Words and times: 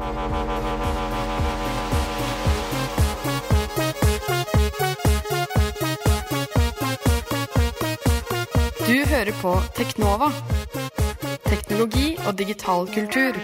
Du 0.00 0.06
hører 9.08 9.32
på 9.42 9.52
Teknova. 9.76 10.30
Teknologi 11.44 12.16
og 12.26 12.38
digital 12.38 12.88
kultur. 12.94 13.36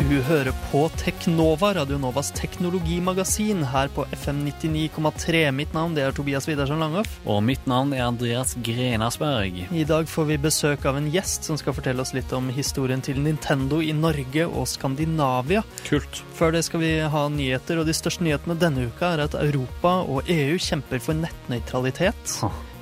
Du 0.00 0.16
hører 0.26 0.48
på 0.70 0.80
Teknova, 0.98 1.74
Radio 1.76 1.98
Novas 2.00 2.30
teknologimagasin 2.34 3.60
her 3.68 3.90
på 3.94 4.06
FM 4.16 4.40
99,3. 4.48 5.42
Mitt 5.54 5.74
navn 5.76 5.92
det 5.94 6.02
er 6.06 6.14
Tobias 6.16 6.48
Widersen 6.48 6.80
Langhoff. 6.82 7.18
Og 7.28 7.42
mitt 7.44 7.66
navn 7.70 7.92
er 7.94 8.06
Andreas 8.06 8.56
Grenasberg. 8.64 9.60
I 9.70 9.84
dag 9.86 10.08
får 10.10 10.26
vi 10.32 10.38
besøk 10.40 10.86
av 10.88 10.98
en 10.98 11.10
gjest 11.12 11.46
som 11.46 11.60
skal 11.60 11.76
fortelle 11.76 12.02
oss 12.02 12.14
litt 12.16 12.32
om 12.34 12.48
historien 12.56 13.04
til 13.04 13.20
Nintendo 13.22 13.82
i 13.84 13.92
Norge 13.94 14.48
og 14.48 14.66
Skandinavia. 14.72 15.62
Kult. 15.86 16.24
Før 16.34 16.56
det 16.56 16.64
skal 16.66 16.82
vi 16.82 16.92
ha 17.14 17.24
nyheter, 17.30 17.78
og 17.82 17.86
de 17.86 17.94
største 17.94 18.26
nyhetene 18.26 18.58
denne 18.58 18.88
uka 18.90 19.14
er 19.14 19.26
at 19.28 19.38
Europa 19.38 20.00
og 20.08 20.26
EU 20.32 20.58
kjemper 20.58 21.04
for 21.04 21.20
nettnøytralitet. 21.20 22.38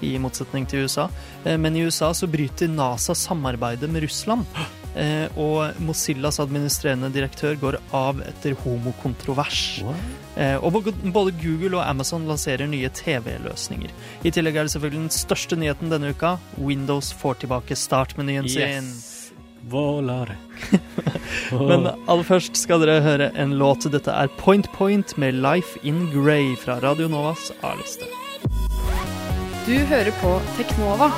I 0.07 0.15
motsetning 0.23 0.69
til 0.71 0.87
USA. 0.87 1.09
Eh, 1.45 1.59
Men 1.59 1.77
i 1.77 1.83
USA 1.83 2.15
så 2.15 2.31
bryter 2.31 2.71
NASA 2.71 3.19
samarbeidet 3.19 3.91
med 3.91 4.07
Russland. 4.07 4.47
Eh, 4.99 5.29
Og 5.39 5.77
Mozillas 5.79 6.41
administrerende 6.43 7.11
direktør 7.15 7.55
går 7.61 7.77
av 7.95 8.19
etter 8.27 8.57
homokontrovers. 8.65 9.83
Eh, 10.37 10.57
Og 10.57 10.73
både- 10.73 11.33
Google 11.39 11.77
og 11.79 11.85
Amazon 11.89 12.27
lanserer 12.27 12.67
nye 12.67 12.89
TV-løsninger. 12.89 13.91
I 14.25 14.31
tillegg 14.31 14.57
er 14.57 14.65
det 14.67 14.73
selvfølgelig 14.73 15.05
den 15.07 15.15
største 15.15 15.57
nyheten 15.57 15.91
denne 15.91 16.11
uka. 16.11 16.39
Windows 16.59 17.13
får 17.13 17.39
tilbake 17.45 17.77
startmenyen 17.77 18.49
sin. 18.49 18.61
Yes. 18.91 19.15
Volare. 19.69 20.37
Men 21.53 21.87
aller 22.09 22.25
først 22.25 22.57
skal 22.57 22.81
dere 22.81 23.03
høre 23.03 23.31
en 23.37 23.51
låt. 23.59 23.91
Dette 23.93 24.09
er 24.11 24.29
Point 24.39 24.67
Point 24.73 25.17
med 25.19 25.35
Life 25.35 25.79
in 25.83 26.09
Grey 26.11 26.57
fra 26.57 26.79
Radio 26.81 27.09
Novas 27.09 27.53
A-liste. 27.63 28.07
Du 29.67 29.75
hører 29.77 30.11
på 30.23 30.41
Teknova 30.57 31.11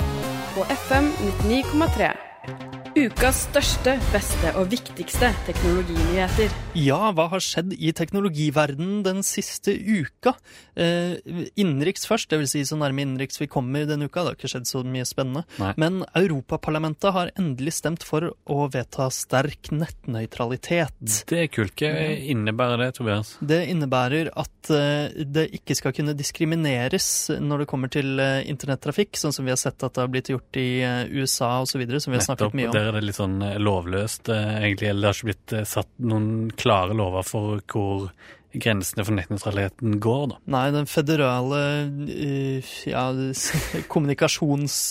på 0.57 0.65
FM 0.67 1.13
99,3. 1.47 2.80
Ukas 2.99 3.45
største, 3.45 3.93
beste 4.11 4.51
og 4.59 4.73
viktigste 4.73 5.29
teknologinyheter. 5.47 6.51
Ja, 6.75 7.13
hva 7.15 7.29
har 7.31 7.43
skjedd 7.45 7.77
i 7.79 7.93
teknologiverdenen 7.95 9.05
den 9.07 9.21
siste 9.27 9.77
uka? 9.79 10.33
Eh, 10.75 11.21
innenriks 11.55 12.09
først, 12.11 12.33
dvs. 12.33 12.51
Si 12.51 12.65
så 12.67 12.79
nærme 12.81 13.05
innenriks 13.05 13.39
vi 13.39 13.47
kommer 13.51 13.87
denne 13.87 14.09
uka. 14.11 14.25
Det 14.25 14.33
har 14.33 14.39
ikke 14.39 14.51
skjedd 14.51 14.67
så 14.67 14.83
mye 14.83 15.07
spennende. 15.07 15.45
Nei. 15.63 15.71
Men 15.79 16.01
Europaparlamentet 16.19 17.15
har 17.15 17.31
endelig 17.39 17.77
stemt 17.79 18.03
for 18.07 18.33
å 18.51 18.67
vedta 18.75 19.07
sterk 19.15 19.71
nettnøytralitet. 19.71 20.99
Det 21.31 21.45
er 21.45 21.53
kult. 21.53 21.79
Hva 21.79 22.11
innebærer 22.35 22.83
det, 22.83 22.91
Tobias? 22.99 23.37
Det 23.39 23.61
innebærer 23.71 24.33
at 24.35 24.73
eh, 24.75 25.15
det 25.31 25.47
ikke 25.61 25.79
skal 25.79 25.95
kunne 25.95 26.17
diskrimineres 26.19 27.31
når 27.39 27.63
det 27.65 27.71
kommer 27.71 27.95
til 27.95 28.19
eh, 28.19 28.43
internettrafikk, 28.51 29.15
sånn 29.21 29.37
som 29.37 29.47
vi 29.47 29.55
har 29.55 29.63
sett 29.63 29.79
at 29.79 29.95
det 29.95 30.03
har 30.09 30.11
blitt 30.11 30.35
gjort 30.35 30.59
i 30.59 30.69
eh, 30.83 31.07
USA 31.15 31.55
osv., 31.63 31.87
som 32.03 32.11
vi 32.11 32.19
har 32.19 32.27
snakket 32.27 32.59
mye 32.59 32.73
om. 32.75 32.80
Der 32.81 32.95
er 32.95 33.01
det 33.01 33.11
litt 33.11 33.21
sånn 33.21 33.41
eh, 33.45 33.59
lovløst, 33.61 34.31
eh, 34.33 34.53
egentlig. 34.65 34.91
Eller 34.91 35.03
det 35.03 35.11
har 35.11 35.19
ikke 35.19 35.31
blitt 35.31 35.57
eh, 35.57 35.67
satt 35.69 35.91
noen 36.01 36.31
klare 36.61 36.97
lover 36.97 37.27
for 37.27 37.61
hvor 37.71 38.09
grensene 38.51 39.05
for 39.07 39.15
nettnøytraliteten 39.15 40.01
går, 40.03 40.25
da. 40.33 40.41
Nei, 40.57 40.65
den 40.75 40.91
federale 40.91 41.61
eh, 42.09 42.75
ja, 42.91 43.07
kommunikasjons... 43.93 44.83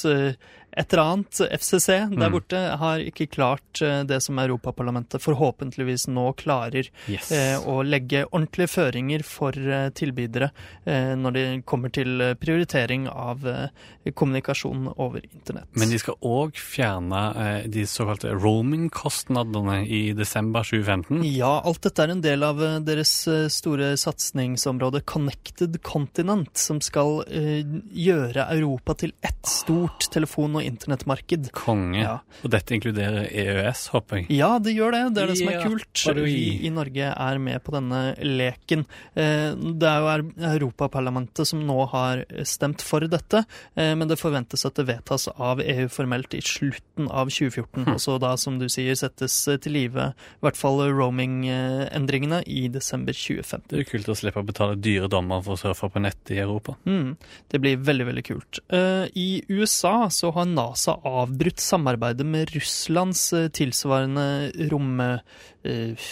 eh, 0.71 0.81
et 0.83 0.93
eller 0.93 1.03
annet, 1.03 1.41
FCC, 1.59 1.87
der 2.09 2.29
Mm. 2.29 2.31
borte, 2.31 2.77
har 2.77 2.99
ikke 2.99 3.27
klart 3.31 3.81
eh, 3.81 4.03
det 4.03 4.21
som 4.23 4.37
Europaparlamentet 4.39 5.21
forhåpentligvis 5.21 6.07
nå 6.07 6.33
klarer. 6.37 6.89
Yes. 7.07 7.31
eh, 7.31 7.57
Å 7.59 7.83
legge 7.83 8.25
ordentlige 8.31 8.67
føringer 8.69 9.23
for 9.23 9.51
eh, 9.57 9.89
tilbydere 9.89 10.51
eh, 10.85 11.15
når 11.15 11.31
det 11.35 11.45
kommer 11.65 11.89
til 11.93 12.21
eh, 12.21 12.33
prioritering 12.39 13.07
av 13.09 13.45
eh, 13.47 14.11
kommunikasjon 14.15 14.87
over 14.97 15.21
internett. 15.33 15.67
Men 15.77 15.89
de 15.89 15.99
skal 16.01 16.15
òg 16.25 16.55
fjerne 16.57 17.23
eh, 17.35 17.67
de 17.69 17.83
såkalte 17.85 18.31
roaming-kostnadene 18.33 19.85
i 19.87 20.13
desember 20.17 20.63
2015. 20.63 21.23
Ja, 21.35 21.59
alt 21.65 21.81
dette 21.85 22.03
er 22.05 22.13
en 22.13 22.21
del 22.23 22.43
av 22.45 22.61
eh, 22.63 22.77
deres 22.85 23.13
eh, 23.27 23.47
store 23.51 23.93
satsingsområde 23.99 25.01
Connected 25.09 25.81
Continent, 25.85 26.51
som 26.59 26.81
skal 26.83 27.23
eh, 27.27 27.63
gjøre 27.93 28.47
Europa 28.55 28.95
til 29.03 29.13
ett 29.25 29.45
stort 29.49 30.09
telefon- 30.13 30.57
og 30.58 30.58
internettmarked. 30.65 31.51
Konge. 31.55 32.01
Ja. 32.01 32.15
Og 32.43 32.51
dette 32.53 32.75
inkluderer 32.75 33.27
EØS, 33.29 33.87
håper 33.93 34.21
jeg. 34.21 34.29
Ja, 34.39 34.51
det 34.59 34.75
gjør 34.75 34.95
det. 34.95 35.03
Det 35.15 35.23
er 35.23 35.31
det 35.33 35.37
som 35.39 35.51
er 35.53 35.63
kult. 35.65 36.03
Vi 36.19 36.65
i 36.67 36.71
Norge 36.73 37.11
er 37.13 37.41
med 37.41 37.63
på 37.65 37.73
denne 37.75 38.01
leken. 38.23 38.85
Eh, 39.15 39.55
Det 39.79 39.87
er 39.89 39.99
jo 40.03 40.31
Europaparlamentet 40.49 41.47
som 41.47 41.61
nå 41.65 41.77
har 41.91 42.23
stemt 42.47 42.81
for 42.85 43.05
dette, 43.09 43.43
eh, 43.75 43.93
men 43.95 44.07
det 44.09 44.19
forventes 44.19 44.65
at 44.67 44.75
det 44.79 44.87
vedtas 44.89 45.27
av 45.35 45.61
EU 45.61 45.87
formelt 45.91 46.33
i 46.37 46.41
slutten 46.43 47.09
av 47.09 47.29
2014. 47.29 47.85
Hm. 47.85 47.93
Og 47.95 48.01
så 48.03 48.17
da, 48.21 48.35
som 48.37 48.59
du 48.59 48.67
sier, 48.71 48.95
settes 48.99 49.35
eh, 49.47 49.59
til 49.61 49.75
live 49.77 50.09
i 50.11 50.43
hvert 50.45 50.59
fall 50.59 50.81
roaming-endringene 50.89 52.41
i 52.47 52.67
desember 52.71 53.15
2015. 53.15 53.67
Det 53.69 53.77
er 53.79 53.83
jo 53.85 53.91
kult 53.93 54.11
å 54.11 54.17
slippe 54.17 54.41
å 54.41 54.47
betale 54.47 54.77
dyre 54.79 55.09
dommer 55.11 55.43
for 55.45 55.55
å 55.55 55.61
surfe 55.61 55.89
på 55.93 56.01
nettet 56.03 56.35
i 56.35 56.41
Europa. 56.43 56.75
Mm, 56.89 57.15
det 57.51 57.61
blir 57.63 57.81
veldig, 57.85 58.07
veldig 58.11 58.25
kult. 58.27 58.61
Eh, 58.73 59.05
I 59.15 59.29
USA 59.49 60.09
så 60.13 60.31
har 60.35 60.48
NASA 60.55 60.97
avbrutt 61.05 61.59
samarbeidet 61.63 62.25
med 62.25 62.53
Russlands 62.55 63.27
eh, 63.33 63.47
tilsvarende 63.53 64.51
romavdeling, 64.71 65.19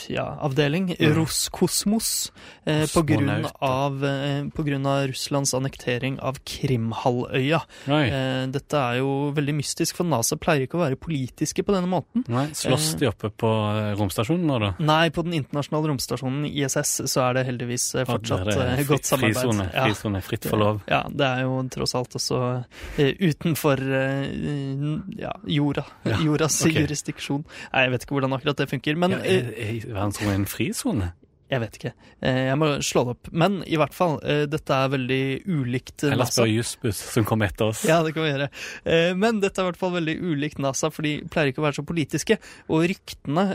ja, 0.09 0.25
Mm. 1.08 1.14
Roskosmos, 1.16 2.31
eh, 2.66 2.86
på, 2.94 3.02
grunn 3.08 3.46
av, 3.62 4.03
eh, 4.06 4.44
på 4.53 4.64
grunn 4.66 4.86
av 4.86 5.08
Russlands 5.08 5.53
annektering 5.53 6.20
av 6.20 6.38
Krimhalvøya. 6.44 7.62
Eh, 7.88 8.48
dette 8.52 8.75
er 8.78 8.98
jo 9.00 9.31
veldig 9.36 9.56
mystisk, 9.56 9.96
for 9.96 10.03
NASA 10.06 10.36
pleier 10.36 10.66
ikke 10.68 10.75
å 10.78 10.84
være 10.84 10.98
politiske 11.00 11.64
på 11.64 11.72
denne 11.75 11.88
måten. 11.88 12.25
Nei, 12.28 12.48
slåss 12.52 12.98
de 13.00 13.08
oppe 13.08 13.30
på 13.31 13.48
eh, 13.48 13.96
romstasjonen 14.00 14.46
nå, 14.48 14.59
da? 14.59 14.74
Nei, 14.84 15.08
på 15.16 15.24
den 15.24 15.34
internasjonale 15.40 15.88
romstasjonen 15.94 16.46
ISS 16.52 16.98
så 17.08 17.24
er 17.30 17.34
det 17.40 17.46
heldigvis 17.48 17.88
eh, 17.96 18.06
fortsatt 18.09 18.52
Ja, 18.52 18.59
er 18.68 18.81
eh, 18.81 18.86
godt 18.90 19.06
samarbeid. 19.08 19.38
Frisone, 19.38 19.69
Ja. 19.74 19.88
fritt 20.28 20.46
for 20.50 20.58
lov. 20.59 20.81
Ja, 20.92 21.06
det 21.09 21.24
er 21.25 21.42
jo 21.48 21.62
tross 21.72 21.96
alt 21.96 22.16
også 22.19 22.42
eh, 22.98 23.14
utenfor 23.22 23.80
eh, 23.80 24.26
ja, 25.17 25.31
jorda, 25.57 25.85
jordas 26.25 26.59
okay. 26.65 26.81
jurisdiksjon. 26.81 27.45
Nei, 27.73 27.85
jeg 27.85 27.93
vet 27.93 28.05
ikke 28.05 28.17
hvordan 28.17 28.35
akkurat 28.38 28.63
det 28.63 28.69
funker, 28.71 28.99
men 28.99 29.17
Ja, 29.17 29.21
eh, 29.23 29.47
er, 29.47 29.79
er 29.85 29.93
verdensrommet 29.93 30.41
en 30.41 30.49
frizone? 30.49 31.11
Jeg 31.47 31.62
vet 31.63 31.78
ikke. 31.80 31.91
Eh, 32.19 32.40
jeg 32.50 32.59
må 32.59 32.68
slå 32.84 33.03
det 33.08 33.13
opp. 33.16 33.30
Men 33.31 33.62
i 33.63 33.78
hvert 33.80 33.96
fall, 33.96 34.18
eh, 34.28 34.44
dette 34.52 34.75
er 34.75 34.91
veldig 34.91 35.22
ulikt 35.47 36.03
NASA. 36.03 36.12
Eller 36.12 36.31
spør 36.31 36.50
Jussbuss, 36.52 37.00
som 37.13 37.28
kom 37.28 37.46
etter 37.46 37.72
oss. 37.72 37.85
Ja, 37.88 38.02
det 38.03 38.13
kan 38.16 38.25
vi 38.25 38.34
gjøre. 38.34 38.50
Eh, 38.84 39.13
Men 39.16 39.40
dette 39.40 39.62
er 39.62 39.68
i 39.68 39.72
hvert 39.72 39.80
fall 39.80 39.96
veldig 39.96 40.18
ulikt 40.19 40.59
NASA, 40.59 40.91
for 40.91 41.07
de 41.07 41.22
pleier 41.31 41.53
ikke 41.53 41.63
å 41.63 41.68
være 41.68 41.80
så 41.80 41.86
politiske. 41.88 42.38
Og 42.68 42.84
ryktene 42.91 43.46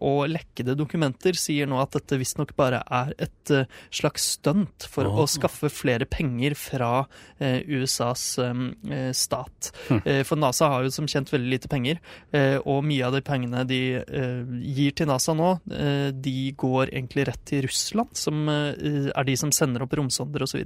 og 0.00 0.28
lekkede 0.28 0.76
dokumenter 0.76 1.36
sier 1.38 1.68
nå 1.68 1.80
at 1.80 1.94
dette 1.96 2.18
visstnok 2.20 2.52
bare 2.58 2.82
er 2.84 3.12
et 3.18 3.52
slags 3.90 4.36
stunt 4.36 4.86
for 4.90 5.08
oh. 5.08 5.22
å 5.22 5.26
skaffe 5.30 5.70
flere 5.72 6.06
penger 6.10 6.54
fra 6.58 7.06
USAs 7.40 8.24
stat. 9.16 9.70
Hm. 9.88 10.02
For 10.28 10.40
NASA 10.40 10.70
har 10.72 10.84
jo 10.84 10.92
som 10.94 11.08
kjent 11.10 11.32
veldig 11.32 11.50
lite 11.50 11.70
penger, 11.72 12.00
og 12.64 12.84
mye 12.86 13.06
av 13.06 13.16
de 13.16 13.22
pengene 13.24 13.64
de 13.68 13.80
gir 14.76 14.96
til 14.96 15.10
NASA 15.10 15.34
nå, 15.36 15.56
de 15.66 16.36
går 16.60 16.92
egentlig 16.92 17.29
rett 17.29 17.29
til 17.48 17.62
Russland, 17.66 18.10
som 18.18 18.48
eh, 18.48 19.10
er 19.14 19.24
de 19.28 19.36
som 19.36 19.52
sender 19.52 19.82
opp 19.84 19.94
romsonder 19.98 20.42
osv. 20.46 20.62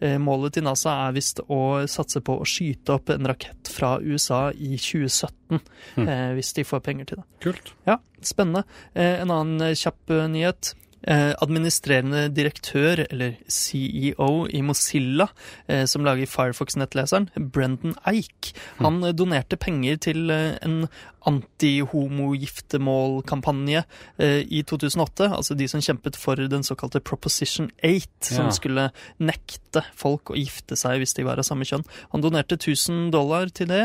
Eh, 0.00 0.16
Målet 0.18 0.54
til 0.58 0.64
NASA 0.66 0.94
er 1.08 1.12
visst 1.16 1.40
å 1.48 1.60
satse 1.88 2.20
på 2.24 2.38
å 2.40 2.46
skyte 2.48 2.96
opp 2.96 3.10
en 3.14 3.26
rakett 3.30 3.68
fra 3.72 3.96
USA 4.02 4.48
i 4.52 4.74
2017, 4.76 5.60
Hm. 5.96 6.08
eh, 6.08 6.32
hvis 6.36 6.52
de 6.58 6.64
får 6.64 6.80
penger 6.84 7.04
til 7.12 7.16
det. 7.22 7.24
Kult. 7.40 7.72
Ja, 7.86 7.98
spennende. 8.20 8.64
En 8.94 9.30
annen 9.30 9.74
kjapp 9.78 10.10
nyhet. 10.28 10.74
Eh, 11.06 11.32
administrerende 11.40 12.24
direktør, 12.34 13.04
eller 13.10 13.36
CEO, 13.48 14.46
i 14.50 14.60
Mozilla, 14.66 15.28
eh, 15.68 15.84
som 15.86 16.02
lager 16.04 16.26
Firefox-nettleseren, 16.26 17.28
Brendan 17.54 17.94
Eich, 18.04 18.50
han 18.80 18.98
eh, 19.04 19.12
donerte 19.14 19.56
penger 19.56 19.96
til 20.08 20.30
en 20.30 20.88
anti-homo-giftermål-kampanje 21.28 23.82
eh, 24.18 24.42
i 24.48 24.62
2008. 24.66 25.28
Altså 25.36 25.54
de 25.58 25.66
som 25.70 25.80
kjempet 25.84 26.16
for 26.18 26.34
den 26.50 26.62
såkalte 26.66 27.00
Proposition 27.04 27.70
8, 27.84 28.34
som 28.34 28.46
Ja. 28.48 28.52
skulle 28.54 28.86
nekte 29.20 29.82
folk 29.94 30.30
å 30.32 30.36
gifte 30.38 30.76
seg 30.78 30.98
hvis 31.02 31.12
de 31.14 31.22
var 31.26 31.36
av 31.38 31.44
samme 31.44 31.64
kjønn. 31.68 31.84
Han 32.12 32.20
donerte 32.24 32.54
1000 32.56 33.10
dollar 33.12 33.46
til 33.52 33.66
det, 33.68 33.82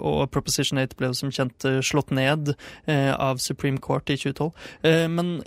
og 0.00 0.30
Proposition 0.34 0.78
8 0.82 0.96
ble 0.98 1.12
som 1.14 1.30
kjent 1.30 1.62
slått 1.86 2.10
ned 2.10 2.54
av 2.88 3.36
Supreme 3.38 3.78
Court 3.78 4.10
i 4.10 4.16
2012. 4.16 4.52
Eh, 4.82 5.06
Men 5.08 5.42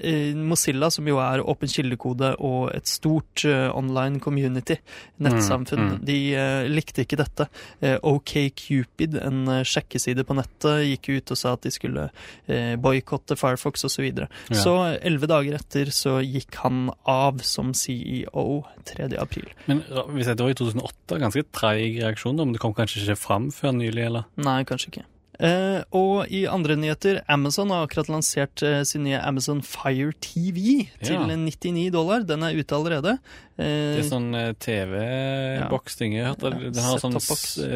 Mozilla 0.47 0.78
Mozilla, 0.79 0.89
som 0.91 1.07
jo 1.07 1.19
er 1.19 1.43
åpen 1.43 1.69
kildekode 1.69 2.33
og 2.39 2.71
et 2.73 2.87
stort 2.87 3.43
uh, 3.45 3.69
online 3.75 4.19
community, 4.19 4.79
nettsamfunn, 5.19 5.79
Mm, 5.79 5.91
mm. 5.95 6.05
de 6.05 6.17
uh, 6.35 6.67
likte 6.67 7.03
ikke 7.03 7.17
dette. 7.19 7.45
Uh, 7.81 7.97
OKCupid, 8.03 9.15
en 9.21 9.47
uh, 9.47 9.63
sjekkeside 9.63 10.25
på 10.25 10.35
nettet, 10.35 10.85
gikk 10.89 11.09
ut 11.09 11.31
og 11.31 11.39
sa 11.39 11.53
at 11.55 11.63
de 11.63 11.71
skulle 11.71 12.09
uh, 12.09 12.75
boikotte 12.81 13.37
Firefox 13.39 13.85
osv. 13.85 13.99
Så, 13.99 14.03
videre. 14.03 14.29
Ja. 14.47 14.55
så 14.55 14.73
elleve 14.95 15.27
dager 15.27 15.57
etter 15.57 15.89
så 15.91 16.19
gikk 16.23 16.55
han 16.61 16.87
av 17.03 17.41
som 17.43 17.73
CEO 17.75 18.63
3. 18.87 19.09
april. 19.19 19.49
Men 19.67 19.83
hvis 20.15 20.29
dette 20.29 20.45
var 20.45 20.53
i 20.53 20.55
2008, 20.55 21.19
ganske 21.19 21.43
treig 21.51 21.99
reaksjon, 21.99 22.39
men 22.39 22.55
det 22.55 22.63
kom 22.63 22.75
kanskje 22.77 23.03
ikke 23.03 23.19
fram 23.19 23.49
før 23.51 23.75
nylig, 23.75 24.05
eller? 24.07 24.29
Nei, 24.39 24.61
kanskje 24.69 24.93
ikke. 24.93 25.07
Eh, 25.39 25.81
og 25.95 26.27
i 26.35 26.41
andre 26.51 26.75
nyheter, 26.75 27.21
Amazon 27.31 27.69
har 27.71 27.85
akkurat 27.87 28.09
lansert 28.11 28.61
eh, 28.67 28.81
sin 28.83 29.05
nye 29.07 29.21
Amazon 29.23 29.61
Fire 29.63 30.11
TV 30.19 30.89
til 31.01 31.15
Ja. 31.15 31.25
99 31.27 31.89
dollar. 31.95 32.25
Den 32.27 32.43
er 32.43 32.57
ute 32.59 32.75
allerede. 32.75 33.19
Eh, 33.59 33.95
Det 33.95 34.03
er 34.05 34.09
sånn 34.09 34.31
TV-boks-ting. 34.59 36.13
Ja, 36.15 36.33
Den 36.35 36.75
har 36.83 36.99
sånn 36.99 37.15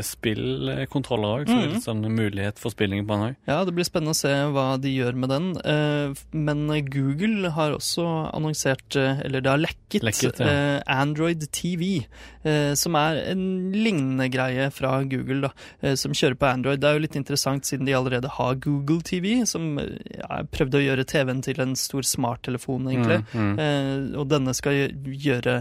spillkontroller 0.04 1.44
òg, 1.44 1.48
så 1.48 1.54
mm 1.56 1.64
Mhm. 1.64 1.74
litt 1.74 1.84
sånn 1.84 2.02
mulighet 2.12 2.58
for 2.60 2.70
spilling 2.72 3.06
på 3.06 3.16
den 3.16 3.30
òg. 3.30 3.36
Ja, 3.48 3.64
det 3.66 3.74
blir 3.76 3.84
spennende 3.86 4.12
å 4.12 4.16
se 4.16 4.28
hva 4.52 4.80
de 4.80 4.90
gjør 4.90 5.14
med 5.16 5.30
den. 5.30 5.58
Eh, 5.64 6.14
men 6.34 6.68
Google 6.90 7.50
har 7.52 7.72
også 7.74 8.32
annonsert, 8.34 8.96
eller 8.96 9.42
det 9.42 9.50
har 9.50 9.58
lekket, 9.60 10.02
Lekket, 10.04 10.40
ja. 10.40 10.46
eh, 10.48 10.82
Android 10.88 11.48
TV, 11.52 12.06
eh, 12.44 12.74
som 12.76 12.96
er 12.96 13.18
en 13.32 13.72
lignende 13.72 14.30
greie 14.32 14.72
fra 14.72 15.04
Google, 15.04 15.50
da, 15.82 15.96
som 15.96 16.12
kjører 16.12 16.36
på 16.36 16.48
Android. 16.54 16.80
Det 16.80 16.90
er 16.90 16.94
jo 16.94 17.00
litt 17.00 17.16
interessant 17.16 17.53
siden 17.62 17.86
de 17.86 17.94
allerede 17.94 18.30
har 18.30 18.56
Google 18.64 19.02
TV, 19.06 19.46
som 19.46 19.78
eh, 19.78 19.98
ja, 20.18 20.42
prøvde 20.50 20.80
å 20.80 20.84
gjøre 20.84 21.06
TV-en 21.06 21.42
til 21.46 21.62
en 21.62 21.76
stor 21.78 22.02
smarttelefon, 22.02 22.88
egentlig. 22.90 23.20
Mm, 23.34 23.44
mm. 23.54 23.60
Eh, 23.60 24.20
og 24.20 24.28
denne 24.32 24.54
skal 24.58 24.90
gjøre 25.06 25.60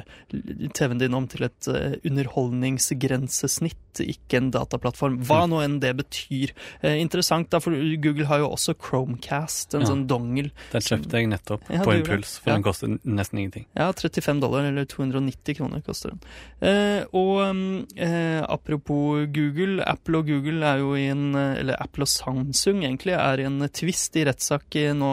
TV-en 0.73 0.99
din 1.03 1.15
om 1.15 1.29
til 1.29 1.44
et 1.44 1.69
eh, 1.69 1.99
underholdningsgrensesnitt, 2.09 3.77
ikke 4.00 4.39
en 4.41 4.50
dataplattform. 4.55 5.19
Hva 5.29 5.43
nå 5.50 5.61
enn 5.61 5.79
det 5.83 5.93
betyr. 5.99 6.55
Eh, 6.81 6.97
interessant, 7.03 7.50
da, 7.53 7.61
for 7.61 7.77
Google 8.03 8.25
har 8.31 8.41
jo 8.41 8.49
også 8.55 8.75
Chromecast, 8.81 9.75
en 9.75 9.83
Ja. 9.85 9.87
sånn 9.93 10.06
dongel. 10.09 10.50
Den 10.73 10.81
kjøpte 10.81 11.12
jeg 11.21 11.29
nettopp 11.29 11.69
Ja, 11.71 11.83
på 11.85 11.99
impuls, 11.99 12.39
for 12.41 12.53
den 12.53 12.62
koster 12.62 12.89
nesten 13.05 13.39
ingenting. 13.39 13.67
Ja, 13.77 13.93
35 13.93 14.41
dollar, 14.41 14.65
eller 14.65 14.85
290 14.87 15.55
kroner 15.59 15.83
koster 15.85 16.11
den. 16.11 16.21
Eh, 16.62 17.05
og 17.12 17.55
mm, 17.55 17.87
eh, 17.97 18.43
apropos 18.49 19.27
Google, 19.33 19.83
Apple 19.85 20.19
og 20.19 20.27
Google 20.27 20.65
er 20.65 20.79
jo 20.79 20.94
i 20.94 21.09
en 21.11 21.35
eh, 21.35 21.59
Eller 21.62 21.77
Apple 21.82 22.06
og 22.06 22.11
Samsung 22.11 22.82
egentlig 22.84 23.14
er 23.17 23.43
i 23.43 23.46
en 23.49 23.67
tvist 23.75 24.17
i 24.19 24.25
rettssak 24.29 24.79
eh, 24.81 24.93
nå 24.96 25.12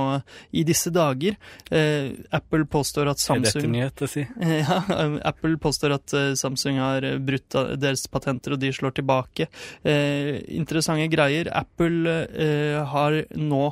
i 0.56 0.64
disse 0.68 0.92
dager. 0.94 1.38
Eh, 1.72 2.12
Apple 2.36 2.68
påstår 2.70 3.12
at 3.12 3.24
Er 3.24 3.44
dette 3.44 3.56
Samsung 3.60 3.78
å 3.80 4.10
si? 4.10 4.26
Ja, 4.60 4.82
Apple 5.30 5.58
påstår 5.62 5.96
at 5.98 6.16
eh, 6.18 6.34
Samsung 6.40 6.80
har 6.82 7.06
brutt 7.24 7.58
deres 7.80 8.06
patenter, 8.12 8.56
og 8.56 8.62
de 8.62 8.72
slår 8.76 8.98
tilbake. 9.00 9.50
Eh, 9.84 10.40
interessante 10.58 11.10
greier. 11.12 11.52
Apple 11.56 12.18
eh, 12.30 12.80
har 12.94 13.22
nå 13.40 13.64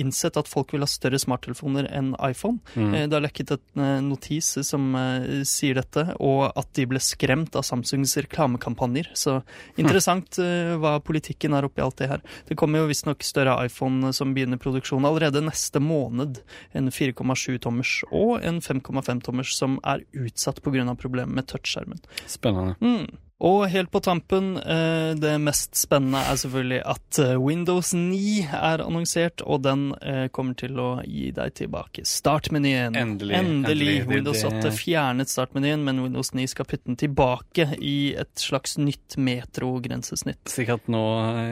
innsett 0.00 0.36
at 0.36 0.48
folk 0.50 0.74
vil 0.74 0.84
ha 0.84 0.88
større 0.90 1.18
smarttelefoner 1.20 1.88
enn 1.94 2.12
iPhone. 2.20 2.60
Mm. 2.74 2.94
Eh, 2.94 3.06
det 3.08 3.16
har 3.16 3.24
lekket 3.24 3.54
en 3.54 3.84
eh, 3.84 4.02
notis 4.04 4.50
som 4.66 4.90
eh, 4.98 5.42
sier 5.48 5.78
dette, 5.80 6.06
og 6.20 6.46
at 6.52 6.70
de 6.76 6.86
ble 6.90 7.00
skremt 7.02 7.56
av 7.56 7.66
Samsungs 7.66 8.16
reklamekampanjer. 8.20 9.10
Så 9.18 9.40
interessant 9.80 10.38
eh, 10.42 10.74
hva 10.80 10.96
politikken 11.04 11.56
er 11.56 11.68
oppi 11.68 11.84
alt 11.84 11.98
det 12.02 12.10
her. 12.12 12.24
Det 12.48 12.58
kommer 12.60 12.82
jo 12.82 12.90
visstnok 12.90 13.24
større 13.26 13.56
iPhone 13.66 14.12
som 14.16 14.34
begynner 14.36 14.60
produksjon 14.60 15.08
allerede 15.08 15.44
neste 15.44 15.82
måned. 15.82 16.42
En 16.76 16.92
4,7-tommers 16.94 18.00
og 18.12 18.44
en 18.44 18.60
5,5-tommers 18.64 19.54
som 19.56 19.78
er 19.84 20.04
utsatt 20.12 20.62
pga. 20.64 20.94
problemet 20.98 21.34
med 21.34 21.46
touchskjermen. 21.48 22.00
Spennende. 22.26 22.76
Mm. 22.80 23.23
Og 23.44 23.66
helt 23.68 23.90
på 23.92 24.00
tampen, 24.00 24.54
eh, 24.56 25.10
det 25.20 25.34
mest 25.42 25.76
spennende 25.76 26.22
er 26.30 26.38
selvfølgelig 26.40 26.78
at 26.88 27.18
eh, 27.20 27.34
Windows 27.36 27.90
9 27.92 28.46
er 28.56 28.80
annonsert, 28.80 29.42
og 29.44 29.60
den 29.66 29.82
eh, 30.00 30.28
kommer 30.32 30.56
til 30.56 30.78
å 30.80 30.86
gi 31.04 31.26
deg 31.36 31.52
tilbake 31.58 32.06
startmenyen. 32.08 32.96
Endelig, 32.96 33.36
Endelig. 33.36 33.98
endelig. 33.98 34.08
Windows 34.08 34.44
8 34.48 34.70
fjernet 34.78 35.28
startmenyen, 35.28 35.84
men 35.84 36.00
Windows 36.06 36.32
9 36.32 36.46
skal 36.54 36.68
putte 36.70 36.88
den 36.88 36.96
tilbake 37.02 37.66
i 37.84 38.14
et 38.16 38.32
slags 38.40 38.78
nytt 38.80 39.18
metro-grensesnitt. 39.20 40.40
Sikkert 40.48 40.88
nå, 40.88 41.02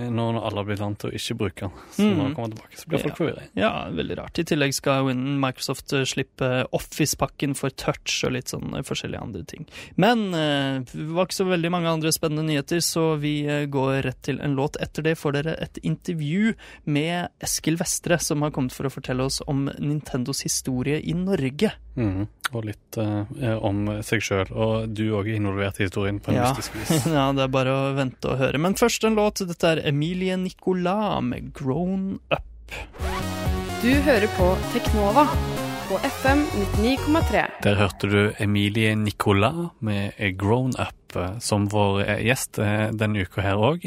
nå 0.09 0.29
når 0.33 0.41
alle 0.49 0.63
har 0.63 0.71
blitt 0.71 0.81
vant 0.81 1.01
til 1.03 1.13
å 1.13 1.21
ikke 1.21 1.39
bruke 1.45 1.69
den, 1.69 1.85
så 1.99 2.09
nå 2.09 2.31
kommer 2.33 2.55
den 2.55 2.57
tilbake, 2.57 2.81
så 2.81 2.89
blir 2.89 3.05
folk 3.05 3.13
Ja. 3.13 3.19
forvirret. 3.21 3.53
Ja, 3.59 3.73
veldig 3.93 4.19
rart. 4.23 4.39
I 4.41 4.47
tillegg 4.49 4.73
skal 4.81 5.13
Microsoft 5.13 5.93
slippe 6.09 6.51
Office-pakken 6.73 7.53
for 7.59 7.69
touch 7.71 8.23
og 8.25 8.33
litt 8.39 8.49
sånn 8.49 8.73
forskjellige 8.81 9.21
andre 9.29 9.45
ting. 9.45 9.67
Men 10.01 10.31
det 10.33 11.07
var 11.13 11.29
ikke 11.29 11.41
så 11.43 11.49
veldig 11.53 11.71
mange 11.75 11.82
andre 11.91 12.13
spennende 12.13 12.45
nyheter, 12.47 12.81
så 12.81 13.17
vi 13.19 13.47
eh, 13.47 13.65
går 13.67 14.03
rett 14.07 14.21
til 14.23 14.39
en 14.41 14.55
låt. 14.55 14.77
Etter 14.83 15.03
det 15.03 15.17
får 15.19 15.33
dere 15.39 15.55
et 15.65 15.79
intervju 15.83 16.55
med 16.85 17.29
Eskil 17.43 17.77
Vestre, 17.81 18.19
som 18.23 18.43
har 18.43 18.51
kommet 18.55 18.73
for 18.77 18.87
å 18.87 18.93
fortelle 18.93 19.25
oss 19.27 19.41
om 19.47 19.67
Nintendos 19.79 20.43
historie 20.47 21.01
i 21.03 21.15
Norge. 21.15 21.73
Mm, 21.97 22.27
Og 22.53 22.65
litt 22.65 22.97
uh, 22.99 23.25
om 23.65 23.87
seg 24.05 24.21
sjøl. 24.25 24.51
Og 24.53 24.89
du 24.93 25.07
òg 25.17 25.29
er 25.33 25.37
involvert 25.41 25.81
i 25.81 25.87
historien 25.89 26.21
på 26.21 26.31
en 26.33 26.37
Ja. 26.41 26.51
mystisk 26.53 26.75
vis. 26.77 27.07
ja, 27.19 27.27
det 27.33 27.43
er 27.47 27.53
bare 27.53 27.73
å 27.73 27.95
vente 27.97 28.29
og 28.33 28.39
høre. 28.39 28.59
Men 28.61 28.75
først 28.79 29.05
en 29.09 29.17
låt. 29.17 29.43
Dette 29.49 29.75
er 29.77 29.83
Emilie 29.89 30.37
Nicolas 30.37 31.23
med 31.23 31.53
'Grown 31.53 32.19
Up'. 32.31 32.77
Du 33.83 33.91
hører 34.07 34.29
på 34.39 34.53
Teknova 34.73 35.25
på 35.89 35.99
FM 36.07 36.45
99,3. 36.79 37.43
Der 37.65 37.75
hørte 37.77 38.09
du 38.09 38.33
Emilie 38.41 38.95
Nicolas 38.97 39.73
med 39.81 40.13
Grown 40.39 40.73
Up, 40.79 40.95
eh, 41.17 41.39
som 41.45 41.69
vår 41.73 42.03
eh, 42.05 42.23
gjest 42.29 42.61
eh, 42.63 42.89
denne 42.97 43.27
uka 43.27 43.45
her 43.45 43.61
òg. 43.61 43.87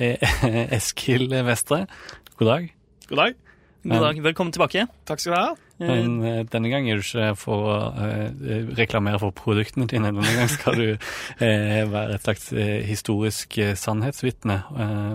Eskil 0.78 1.28
Vestre, 1.46 1.84
god 2.36 2.52
dag. 2.52 2.72
God 3.10 3.22
dag. 3.22 3.38
God 3.86 4.08
dag. 4.08 4.24
Velkommen 4.30 4.54
tilbake. 4.56 4.88
Takk 5.06 5.22
skal 5.22 5.34
du 5.34 5.40
ha. 5.40 5.65
Men 5.78 6.18
uh, 6.24 6.40
denne 6.48 6.70
gang 6.72 6.88
er 6.88 7.00
du 7.00 7.04
ikke 7.04 7.32
for 7.38 7.66
å 7.68 7.76
uh, 7.96 8.72
reklamere 8.78 9.20
for 9.22 9.34
produktene 9.36 9.88
dine. 9.90 10.12
Denne 10.16 10.34
gang 10.38 10.50
skal 10.50 10.78
du 10.78 10.86
eh, 10.92 11.82
være 11.90 12.16
et 12.16 12.24
slags 12.24 12.48
historisk 12.86 13.58
sannhetsvitne. 13.78 14.56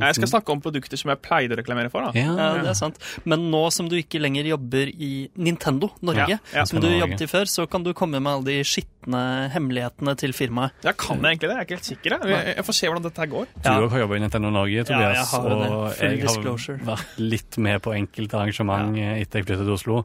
Jeg 0.02 0.18
skal 0.18 0.30
snakke 0.30 0.54
om 0.54 0.62
produkter 0.64 1.00
som 1.00 1.12
jeg 1.14 1.22
pleide 1.24 1.56
å 1.56 1.60
reklamere 1.60 1.92
for. 1.94 2.08
da. 2.08 2.12
Ja, 2.18 2.36
Ja, 2.38 2.50
det 2.62 2.72
er 2.72 2.78
sant. 2.78 3.00
Men 3.28 3.50
nå 3.54 3.64
som 3.74 3.90
du 3.92 3.98
ikke 4.00 4.22
lenger 4.22 4.48
jobber 4.52 4.90
i 4.92 5.30
Nintendo 5.36 5.92
Norge, 6.06 6.38
Ja, 6.38 6.40
ja. 6.62 6.66
som 6.70 6.82
du 6.84 6.90
jobbet 6.90 7.24
i 7.26 7.30
før, 7.30 7.50
så 7.50 7.68
kan 7.70 7.86
du 7.86 7.94
komme 7.98 8.22
med 8.22 8.32
alle 8.32 8.48
de 8.50 8.68
skitne 8.68 9.22
hemmelighetene 9.54 10.16
til 10.20 10.36
firmaet. 10.38 10.78
Jeg 10.86 10.98
kan 11.02 11.22
egentlig 11.26 11.50
det, 11.50 11.56
jeg 11.56 11.60
er 11.60 11.68
ikke 11.68 11.78
helt 11.80 11.90
sikker. 11.90 12.18
Jeg, 12.18 12.32
jeg, 12.36 12.56
jeg 12.60 12.68
får 12.68 12.78
se 12.78 12.92
hvordan 12.92 13.08
dette 13.08 13.24
her 13.24 13.32
går. 13.32 13.50
Du 13.62 13.70
òg 13.72 13.90
har 13.96 14.04
jobba 14.06 14.20
i 14.20 14.24
Nintendo 14.26 14.54
Norge, 14.54 14.86
Tobias. 14.90 15.18
jeg 15.18 15.28
har 15.32 15.50
og 15.52 15.92
Full 15.98 16.18
jeg 16.22 16.30
har 16.30 16.86
vært 16.92 17.20
litt 17.22 17.58
med 17.62 17.82
på 17.84 17.94
enkelte 17.96 18.40
arrangement 18.40 18.98
etter 18.98 19.42
jeg 19.42 19.48
flyttet 19.48 19.66
til 19.66 19.76
Oslo. 19.76 20.02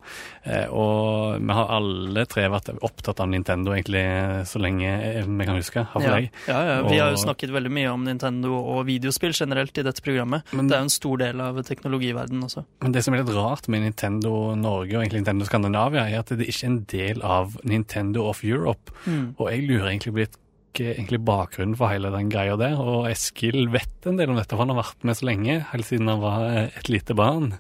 Eh, 0.47 0.67
Og 0.71 1.41
vi 1.43 1.53
har 1.59 1.71
alle 1.75 2.25
tre 2.31 2.45
vært 2.53 2.71
opptatt 2.87 3.19
av 3.23 3.29
Nintendo 3.33 3.73
egentlig 3.75 4.05
så 4.47 4.61
lenge 4.63 4.87
eh, 4.87 5.27
vi 5.27 5.47
kan 5.49 5.59
huske. 5.59 5.83
Ja, 5.99 6.19
ja, 6.47 6.61
ja. 6.71 6.77
Vi 6.87 7.01
har 7.03 7.11
jo 7.11 7.19
snakket 7.21 7.51
veldig 7.55 7.73
mye 7.75 7.91
om 7.93 8.05
Nintendo 8.07 8.55
og 8.61 8.85
videospill 8.87 9.35
generelt 9.35 9.77
i 9.79 9.83
dette 9.87 10.03
programmet. 10.07 10.47
Men- 10.53 10.69
det 10.69 10.77
er 10.77 10.85
jo 10.85 10.89
en 10.91 10.95
stor 10.97 11.17
del 11.19 11.41
av 11.41 11.61
teknologiverdenen 11.67 12.45
også. 12.47 12.65
Men 12.83 12.93
det 12.93 13.03
som 13.05 13.15
er 13.15 13.25
litt 13.25 13.35
rart 13.35 13.69
med 13.69 13.83
Nintendo 13.83 14.55
Norge 14.55 14.95
og 14.95 15.03
egentlig 15.03 15.25
Nintendo 15.25 15.45
Skandinavia, 15.45 16.07
er 16.07 16.19
at 16.21 16.27
det 16.27 16.47
ikke 16.47 16.65
er 16.65 16.71
en 16.71 16.81
del 16.85 17.23
av 17.23 17.57
Nintendo 17.65 18.29
of 18.29 18.45
Europe. 18.45 18.93
Mm. 19.07 19.35
Og 19.39 19.51
jeg 19.51 19.67
lurer 19.69 19.91
egentlig 19.91 20.15
på 20.15 20.21
eh, 20.23 20.95
egentlig 20.95 21.25
bakgrunnen 21.25 21.77
for 21.77 21.89
hele 21.89 22.11
den 22.13 22.29
greia 22.31 22.57
der. 22.61 22.77
Og 22.79 23.07
Eskil 23.11 23.67
vet 23.73 24.07
en 24.07 24.17
del 24.19 24.31
om 24.31 24.37
dette, 24.37 24.51
for 24.55 24.59
han 24.59 24.69
har 24.75 24.83
vært 24.85 25.03
med 25.09 25.17
så 25.17 25.25
lenge, 25.27 25.61
helt 25.73 25.87
siden 25.89 26.09
han 26.09 26.21
var 26.21 26.69
et 26.69 26.89
lite 26.93 27.15
barn. 27.17 27.55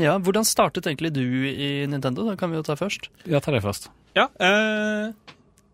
Ja, 0.00 0.16
Hvordan 0.18 0.44
startet 0.48 0.86
egentlig 0.88 1.12
du 1.12 1.22
i 1.48 1.86
Nintendo? 1.90 2.24
Det 2.30 2.38
kan 2.40 2.50
vi 2.52 2.56
jo 2.60 2.64
ta 2.66 2.76
først. 2.78 3.10
Ja, 3.28 3.40
ta 3.44 3.52
det 3.52 3.62
først. 3.64 3.90
Ja, 4.16 4.28
øh, 4.40 5.12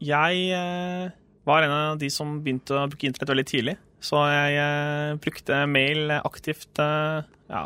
jeg 0.02 0.40
øh, 0.54 1.10
var 1.46 1.62
en 1.66 1.70
av 1.74 1.98
de 2.00 2.10
som 2.10 2.40
begynte 2.42 2.74
å 2.78 2.86
bruke 2.90 3.06
internett 3.08 3.30
veldig 3.34 3.46
tidlig. 3.50 3.76
Så 4.00 4.18
jeg 4.30 4.58
øh, 4.62 5.18
brukte 5.22 5.60
mail 5.70 6.10
aktivt 6.18 6.78
ja, 6.78 7.64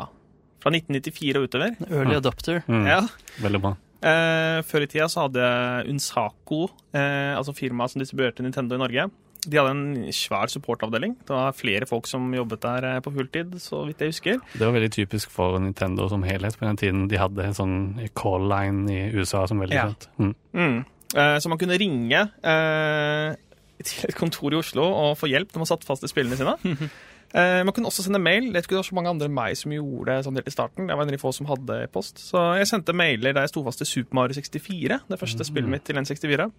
fra 0.63 0.71
1994 0.73 1.37
og 1.37 1.47
utover. 1.49 1.75
Early 1.89 2.15
Ja. 2.15 2.21
adopter. 2.23 2.63
Mm, 2.67 2.85
Ja. 2.87 3.01
Veldig 3.41 3.61
bra. 3.61 3.73
Eh, 4.03 4.59
før 4.67 4.83
i 4.83 4.87
tida 4.91 5.05
så 5.11 5.25
hadde 5.27 5.43
Unsaco, 5.91 6.65
eh, 6.93 7.33
altså 7.37 7.53
firmaet 7.55 7.93
som 7.93 8.01
distribuerte 8.03 8.43
Nintendo 8.43 8.75
i 8.75 8.81
Norge, 8.83 9.05
de 9.43 9.57
hadde 9.59 9.71
en 9.73 10.11
svær 10.15 10.47
supportavdeling. 10.51 11.17
Det 11.27 11.33
var 11.35 11.55
flere 11.55 11.87
folk 11.87 12.05
som 12.07 12.29
jobbet 12.35 12.61
der 12.63 12.85
eh, 12.93 12.99
på 13.03 13.11
fulltid, 13.15 13.55
så 13.59 13.81
vidt 13.87 13.99
jeg 14.03 14.13
husker. 14.13 14.37
Det 14.53 14.63
var 14.63 14.75
veldig 14.75 14.91
typisk 14.95 15.31
for 15.31 15.57
Nintendo 15.59 16.07
som 16.11 16.23
helhet 16.23 16.55
på 16.59 16.67
den 16.67 16.79
tiden. 16.79 17.07
De 17.11 17.19
hadde 17.19 17.43
en 17.49 17.57
sånn 17.57 17.75
call 18.15 18.47
line 18.51 18.87
i 18.91 19.01
USA 19.15 19.45
som 19.47 19.59
veldig 19.63 19.75
Ja. 19.79 19.87
kjent. 19.89 20.07
Mm. 20.19 20.35
Mm. 20.55 20.77
Eh, 21.15 21.37
så 21.43 21.49
man 21.51 21.59
kunne 21.59 21.77
ringe 21.79 22.21
eh, 22.43 23.35
til 23.83 24.07
et 24.09 24.15
kontor 24.15 24.53
i 24.55 24.59
Oslo 24.61 24.83
og 24.87 25.17
få 25.19 25.27
hjelp 25.31 25.51
når 25.51 25.63
man 25.65 25.71
satt 25.73 25.83
fast 25.87 26.03
i 26.07 26.11
spillene 26.11 26.39
sine. 26.39 26.55
Eh, 27.33 27.59
man 27.65 27.73
kunne 27.73 27.89
også 27.89 28.05
sende 28.05 28.21
mail. 28.21 28.51
Det 28.53 28.67
var 28.69 28.85
så 28.85 28.95
mange 28.97 29.09
andre 29.09 29.29
enn 29.29 29.35
meg 29.35 29.57
som 29.57 29.73
gjorde 29.73 30.11
det 30.11 30.25
sånn 30.27 30.37
helt 30.37 30.49
i 30.49 30.53
starten. 30.53 30.89
Jeg 30.89 30.97
var 30.97 31.05
en 31.05 31.11
av 31.11 31.15
de 31.15 31.21
få 31.21 31.31
som 31.33 31.49
hadde 31.49 31.79
post. 31.93 32.21
Så 32.21 32.41
jeg 32.59 32.69
sendte 32.69 32.95
mailer 32.97 33.33
der 33.33 33.47
jeg 33.47 33.53
sto 33.53 33.63
fast 33.65 33.81
til 33.81 33.89
Super 33.89 34.19
Mario 34.19 34.37
64, 34.37 34.99
det 35.09 35.21
første 35.21 35.47
spillet 35.47 35.73
mitt 35.73 35.85
til 35.87 35.97
N64. 35.97 36.49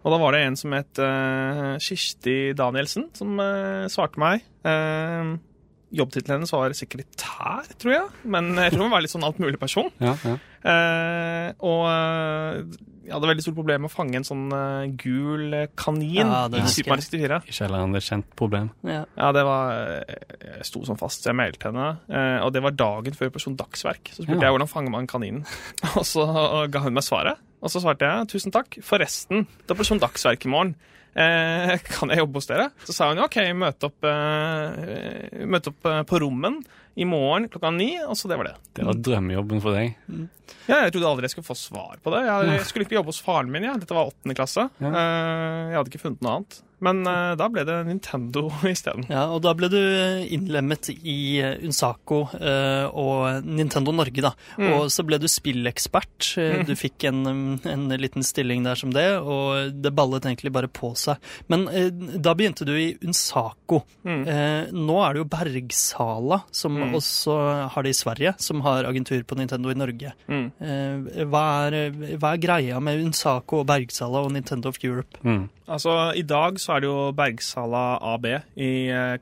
Og 0.00 0.14
da 0.14 0.18
var 0.18 0.32
det 0.34 0.40
en 0.46 0.56
som 0.56 0.72
het 0.72 0.98
uh, 1.04 1.76
Kirsti 1.84 2.54
Danielsen, 2.56 3.10
som 3.14 3.36
uh, 3.36 3.84
svarte 3.92 4.20
meg. 4.22 4.46
Uh, 4.64 5.36
Jobbtittelen 5.92 6.38
hennes 6.38 6.54
var 6.54 6.72
sekretær, 6.78 7.68
tror 7.82 7.92
jeg. 7.92 8.06
Men 8.32 8.54
jeg 8.56 8.72
tror 8.72 8.86
hun 8.86 8.94
var 8.94 9.04
litt 9.04 9.12
sånn 9.12 9.26
altmulig 9.26 9.60
person. 9.60 9.90
Ja, 10.00 10.14
ja. 10.24 10.38
Uh, 10.60 11.48
og 11.66 12.80
jeg 13.04 13.14
hadde 13.14 13.30
veldig 13.30 13.44
stort 13.44 13.56
problem 13.56 13.84
med 13.84 13.90
å 13.90 13.92
fange 13.92 14.18
en 14.20 14.26
sånn 14.26 14.46
uh, 14.52 14.84
gul 15.00 15.54
kanin 15.78 16.20
Ja, 16.20 16.42
det 16.52 16.60
i 16.62 16.72
Super 16.72 16.94
Mario 16.94 17.06
64. 17.06 17.40
Ikke 17.48 17.66
heller 17.66 17.96
er 18.00 18.06
kjent 18.06 18.28
problem. 18.38 18.70
Ja. 18.86 19.02
Ja, 19.16 19.30
det 19.36 19.44
var 19.48 19.72
Jeg 20.44 20.68
sto 20.68 20.84
sånn 20.88 21.00
fast, 21.00 21.24
så 21.24 21.32
jeg 21.32 21.38
mailte 21.40 21.70
henne. 21.70 21.88
Uh, 22.10 22.38
og 22.44 22.52
det 22.56 22.64
var 22.66 22.76
dagen 22.76 23.16
før 23.16 23.32
Person 23.34 23.56
Dagsverk. 23.58 24.12
Så 24.12 24.24
spurte 24.24 24.38
Ja. 24.38 24.50
jeg 24.50 24.56
hvordan 24.58 24.72
fanger 24.72 24.94
man 24.94 25.10
kaninen. 25.10 25.46
og 25.98 26.04
så 26.08 26.26
ga 26.70 26.84
hun 26.84 26.96
meg 26.96 27.06
svaret. 27.06 27.40
Og 27.60 27.72
så 27.72 27.82
svarte 27.82 28.08
jeg 28.08 28.30
tusen 28.32 28.54
takk. 28.54 28.78
Forresten, 28.84 29.44
det 29.64 29.74
er 29.74 29.80
Person 29.80 30.00
Dagsverk 30.00 30.46
i 30.46 30.52
morgen. 30.52 30.76
Eh, 31.10 31.74
kan 31.94 32.12
jeg 32.12 32.22
jobbe 32.22 32.38
hos 32.38 32.50
dere? 32.50 32.68
Så 32.86 32.94
sa 32.94 33.10
hun 33.10 33.20
ja, 33.20 33.26
OK, 33.26 33.40
møte 33.58 33.90
opp, 33.90 34.06
eh, 34.06 35.42
møt 35.50 35.70
opp 35.72 35.88
eh, 35.90 36.02
på 36.06 36.20
Rommen 36.22 36.60
i 37.00 37.08
morgen 37.08 37.48
klokka 37.48 37.72
ni. 37.74 37.92
Og 38.04 38.18
så 38.18 38.30
det 38.30 38.38
var 38.40 38.50
det. 38.50 38.56
Det 38.76 38.86
var 38.86 39.00
drømmejobben 39.08 39.62
for 39.64 39.76
deg. 39.76 39.96
Ja, 40.68 40.82
jeg 40.84 40.94
trodde 40.94 41.10
aldri 41.10 41.28
jeg 41.28 41.34
skulle 41.36 41.50
få 41.50 41.58
svar 41.58 42.00
på 42.02 42.12
det. 42.14 42.24
Jeg, 42.26 42.50
jeg 42.54 42.66
skulle 42.68 42.86
ikke 42.86 42.98
jobbe 42.98 43.14
hos 43.14 43.22
faren 43.24 43.52
min. 43.52 43.68
Ja. 43.68 43.76
Dette 43.80 43.96
var 43.96 44.10
åttende 44.10 44.36
klasse. 44.38 44.68
Ja. 44.82 44.90
Eh, 44.90 45.70
jeg 45.70 45.80
hadde 45.80 45.92
ikke 45.92 46.04
funnet 46.04 46.26
noe 46.26 46.40
annet. 46.40 46.60
Men 46.84 47.02
uh, 47.04 47.34
da 47.36 47.46
ble 47.52 47.64
det 47.68 47.76
Nintendo 47.88 48.46
isteden. 48.70 49.04
Ja, 49.12 49.26
og 49.34 49.42
da 49.44 49.52
ble 49.56 49.68
du 49.72 49.78
innlemmet 50.32 50.90
i 50.96 51.18
eh, 51.42 51.58
Unsaco 51.66 52.22
uh, 52.32 52.86
og 52.88 53.44
Nintendo 53.46 53.92
Norge, 53.94 54.24
da. 54.24 54.32
Mm. 54.56 54.68
Og 54.72 54.86
så 54.92 55.04
ble 55.06 55.20
du 55.20 55.28
spillekspert. 55.30 56.32
Mm. 56.40 56.64
Du 56.68 56.74
fikk 56.78 57.06
en, 57.10 57.22
en 57.68 57.86
liten 58.00 58.24
stilling 58.26 58.64
der 58.66 58.80
som 58.80 58.94
det, 58.96 59.06
og 59.20 59.76
det 59.76 59.92
ballet 59.96 60.28
egentlig 60.28 60.54
bare 60.56 60.72
på 60.72 60.94
seg. 60.98 61.20
Men 61.52 61.68
uh, 61.68 61.90
da 62.16 62.34
begynte 62.36 62.66
du 62.68 62.72
i 62.78 62.94
Unsaco. 63.04 63.82
Mm. 64.06 64.22
Eh, 64.24 64.72
nå 64.72 64.96
er 65.04 65.14
det 65.14 65.22
jo 65.22 65.28
Bergsala, 65.30 66.40
som 66.54 66.78
Mm. 66.90 66.98
også 66.98 67.36
har 67.74 67.86
de 67.86 67.92
i 67.92 67.96
Sverige, 67.96 68.34
som 68.42 68.60
har 68.66 68.88
agentur 68.88 69.22
på 69.24 69.38
Nintendo 69.38 69.70
i 69.72 69.78
Norge. 69.78 70.12
Mm. 70.28 70.44
Eh, 70.60 71.22
hva, 71.30 71.44
er, 71.70 71.90
hva 72.18 72.34
er 72.34 72.42
greia 72.42 72.82
med 72.82 73.04
Unsako 73.06 73.62
og 73.62 73.70
Bergsala 73.70 74.24
og 74.26 74.34
Nintendo 74.34 74.72
of 74.72 74.80
Europe? 74.82 75.20
Mm. 75.22 75.48
Altså, 75.70 75.94
I 76.18 76.24
dag 76.26 76.58
så 76.58 76.74
er 76.74 76.82
det 76.82 76.90
jo 76.90 77.10
Bergsala 77.14 77.84
AB 78.12 78.26
i 78.58 78.70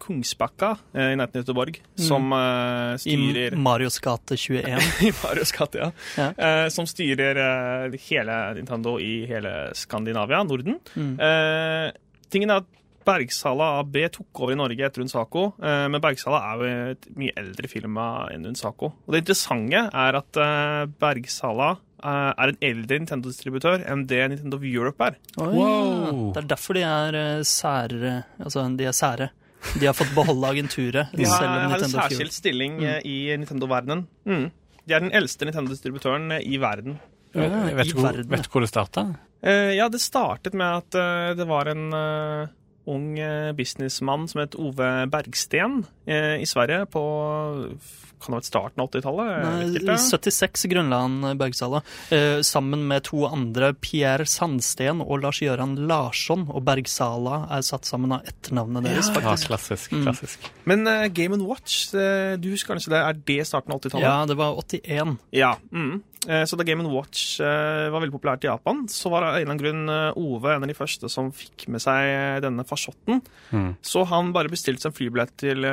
Kongsbakka 0.00 0.72
eh, 0.96 1.12
i 1.12 1.18
nærheten 1.20 1.42
av 1.42 1.44
Göteborg 1.44 1.80
som 2.00 2.32
styrer 3.02 3.52
I 3.52 3.60
Marios 3.60 4.00
gate 4.00 4.38
21. 4.38 4.88
I 5.08 5.12
Marios 5.22 5.52
gate, 5.52 5.84
ja. 5.84 5.90
Ja. 6.16 6.32
Eh, 6.32 6.68
som 6.72 6.86
styrer 6.88 7.38
eh, 7.44 7.98
hele 8.08 8.38
Nintendo 8.58 8.98
i 9.00 9.26
hele 9.28 9.70
Skandinavia, 9.74 10.42
Norden. 10.42 10.78
Mm. 10.94 11.14
Eh, 11.20 11.92
tingen 12.32 12.52
er 12.52 12.62
at 12.62 12.74
Bergsala 13.08 13.70
AB 13.80 13.96
tok 14.12 14.42
over 14.44 14.54
i 14.54 14.58
Norge 14.58 14.84
etter 14.84 15.04
Unsaco, 15.04 15.50
eh, 15.62 15.86
men 15.88 16.02
Bergsala 16.04 16.40
er 16.50 16.60
jo 16.60 16.70
et 16.92 17.10
mye 17.18 17.34
eldre 17.40 17.70
firma 17.70 18.06
enn 18.34 18.46
Unsaco. 18.50 18.92
Og 19.06 19.14
det 19.14 19.24
interessante 19.24 19.84
er 19.88 20.18
at 20.20 20.40
eh, 20.44 20.84
Bergsala 21.00 21.70
eh, 21.72 22.30
er 22.30 22.52
en 22.52 22.62
eldre 22.70 23.00
Nintendo-distributør 23.00 23.86
enn 23.88 24.06
det 24.10 24.20
Nintendo 24.34 24.60
of 24.60 24.68
Europe 24.68 25.10
er. 25.10 25.18
Oi, 25.40 25.50
Wow. 25.56 26.22
Det 26.36 26.42
er 26.42 26.48
derfor 26.52 26.78
de 26.78 26.84
er 26.86 27.18
særere. 27.48 28.14
sære 28.28 28.44
Altså, 28.44 28.68
de 28.76 28.88
er 28.88 28.96
sære. 28.96 29.30
De 29.80 29.86
har 29.88 29.96
fått 29.96 30.14
beholde 30.14 30.52
agenturet, 30.52 31.12
De 31.16 31.24
har, 31.24 31.38
selv 31.40 31.50
om 31.50 31.72
har 31.72 31.84
en 31.84 31.94
særskilt 31.96 32.36
stilling 32.36 32.78
mm. 32.78 33.06
i 33.08 33.18
Nintendo-verdenen. 33.40 34.06
Mm. 34.28 34.50
De 34.84 34.94
er 34.94 35.04
den 35.04 35.14
eldste 35.16 35.48
Nintendo-distributøren 35.48 36.38
i 36.40 36.60
verden. 36.60 37.00
Ja, 37.36 37.48
vet, 37.76 37.90
du 37.92 37.98
hvor, 38.00 38.16
hvor 38.24 38.64
det 38.64 38.70
starta? 38.70 39.04
Uh, 39.44 39.74
ja, 39.76 39.88
det 39.92 40.00
startet 40.02 40.56
med 40.56 40.80
at 40.80 40.96
uh, 40.98 41.34
det 41.38 41.46
var 41.46 41.68
en 41.70 41.92
eh, 41.94 42.54
ung 42.88 43.18
eh, 43.20 43.52
businessmann 43.56 44.26
som 44.28 44.42
het 44.42 44.56
Ove 44.58 45.06
Bergsten 45.12 45.82
eh, 46.08 46.40
i 46.40 46.46
Sverige 46.48 46.86
på 46.90 47.04
kan 48.22 48.34
ha 48.34 48.40
vært 48.40 48.48
starten 48.50 48.82
av 48.82 48.90
80-tallet? 48.90 49.30
Jeg 49.30 49.68
vet 49.68 49.78
ikke 49.80 49.94
Nei, 49.94 49.98
76 50.18 50.66
grunnla 50.72 51.00
han 51.04 51.16
eh, 51.28 51.36
Bergsala, 51.38 51.82
eh, 52.14 52.40
sammen 52.46 52.84
med 52.90 53.06
to 53.08 53.24
andre, 53.28 53.72
Pierre 53.78 54.26
Sandsten 54.28 55.02
og 55.04 55.22
Lars-Gøran 55.24 55.76
Larsson. 55.88 56.46
Og 56.52 56.64
Bergsala 56.66 57.44
er 57.54 57.64
satt 57.66 57.88
sammen 57.88 58.14
av 58.16 58.26
etternavnet 58.28 58.88
deres, 58.88 59.10
Ja, 59.10 59.18
faktisk. 59.20 59.52
klassisk. 59.52 59.94
Mm. 59.94 60.04
klassisk. 60.06 60.50
Men 60.68 60.86
uh, 60.88 61.06
Game 61.14 61.38
Watch, 61.44 61.94
eh, 61.94 62.36
du 62.40 62.50
husker 62.52 62.74
kanskje 62.74 62.94
det? 62.94 63.00
Er 63.02 63.18
det 63.30 63.40
starten 63.48 63.74
av 63.74 63.80
80-tallet? 63.80 64.06
Ja, 64.06 64.18
det 64.28 64.38
var 64.38 64.58
81. 64.60 65.18
Ja. 65.36 65.56
Mm. 65.72 66.02
Så 66.28 66.58
da 66.58 66.64
Game 66.66 66.82
Watch 66.90 67.38
var 67.40 67.94
veldig 67.94 68.12
populært 68.12 68.42
i 68.42 68.48
Japan, 68.50 68.82
så 68.90 69.08
var 69.08 69.22
det 69.22 69.28
av 69.28 69.36
en 69.36 69.38
eller 69.38 69.52
annen 69.54 69.60
grunn 69.62 70.24
Ove 70.34 70.50
en 70.56 70.66
av 70.66 70.68
de 70.68 70.74
første 70.76 71.08
som 71.08 71.30
fikk 71.32 71.68
med 71.72 71.80
seg 71.80 72.42
denne 72.44 72.66
farsotten. 72.68 73.22
Mm. 73.54 73.70
Så 73.80 74.02
han 74.10 74.34
bare 74.34 74.50
bestilte 74.52 74.82
seg 74.82 74.90
en 74.90 74.96
flybillett 74.98 75.32
til 75.40 75.64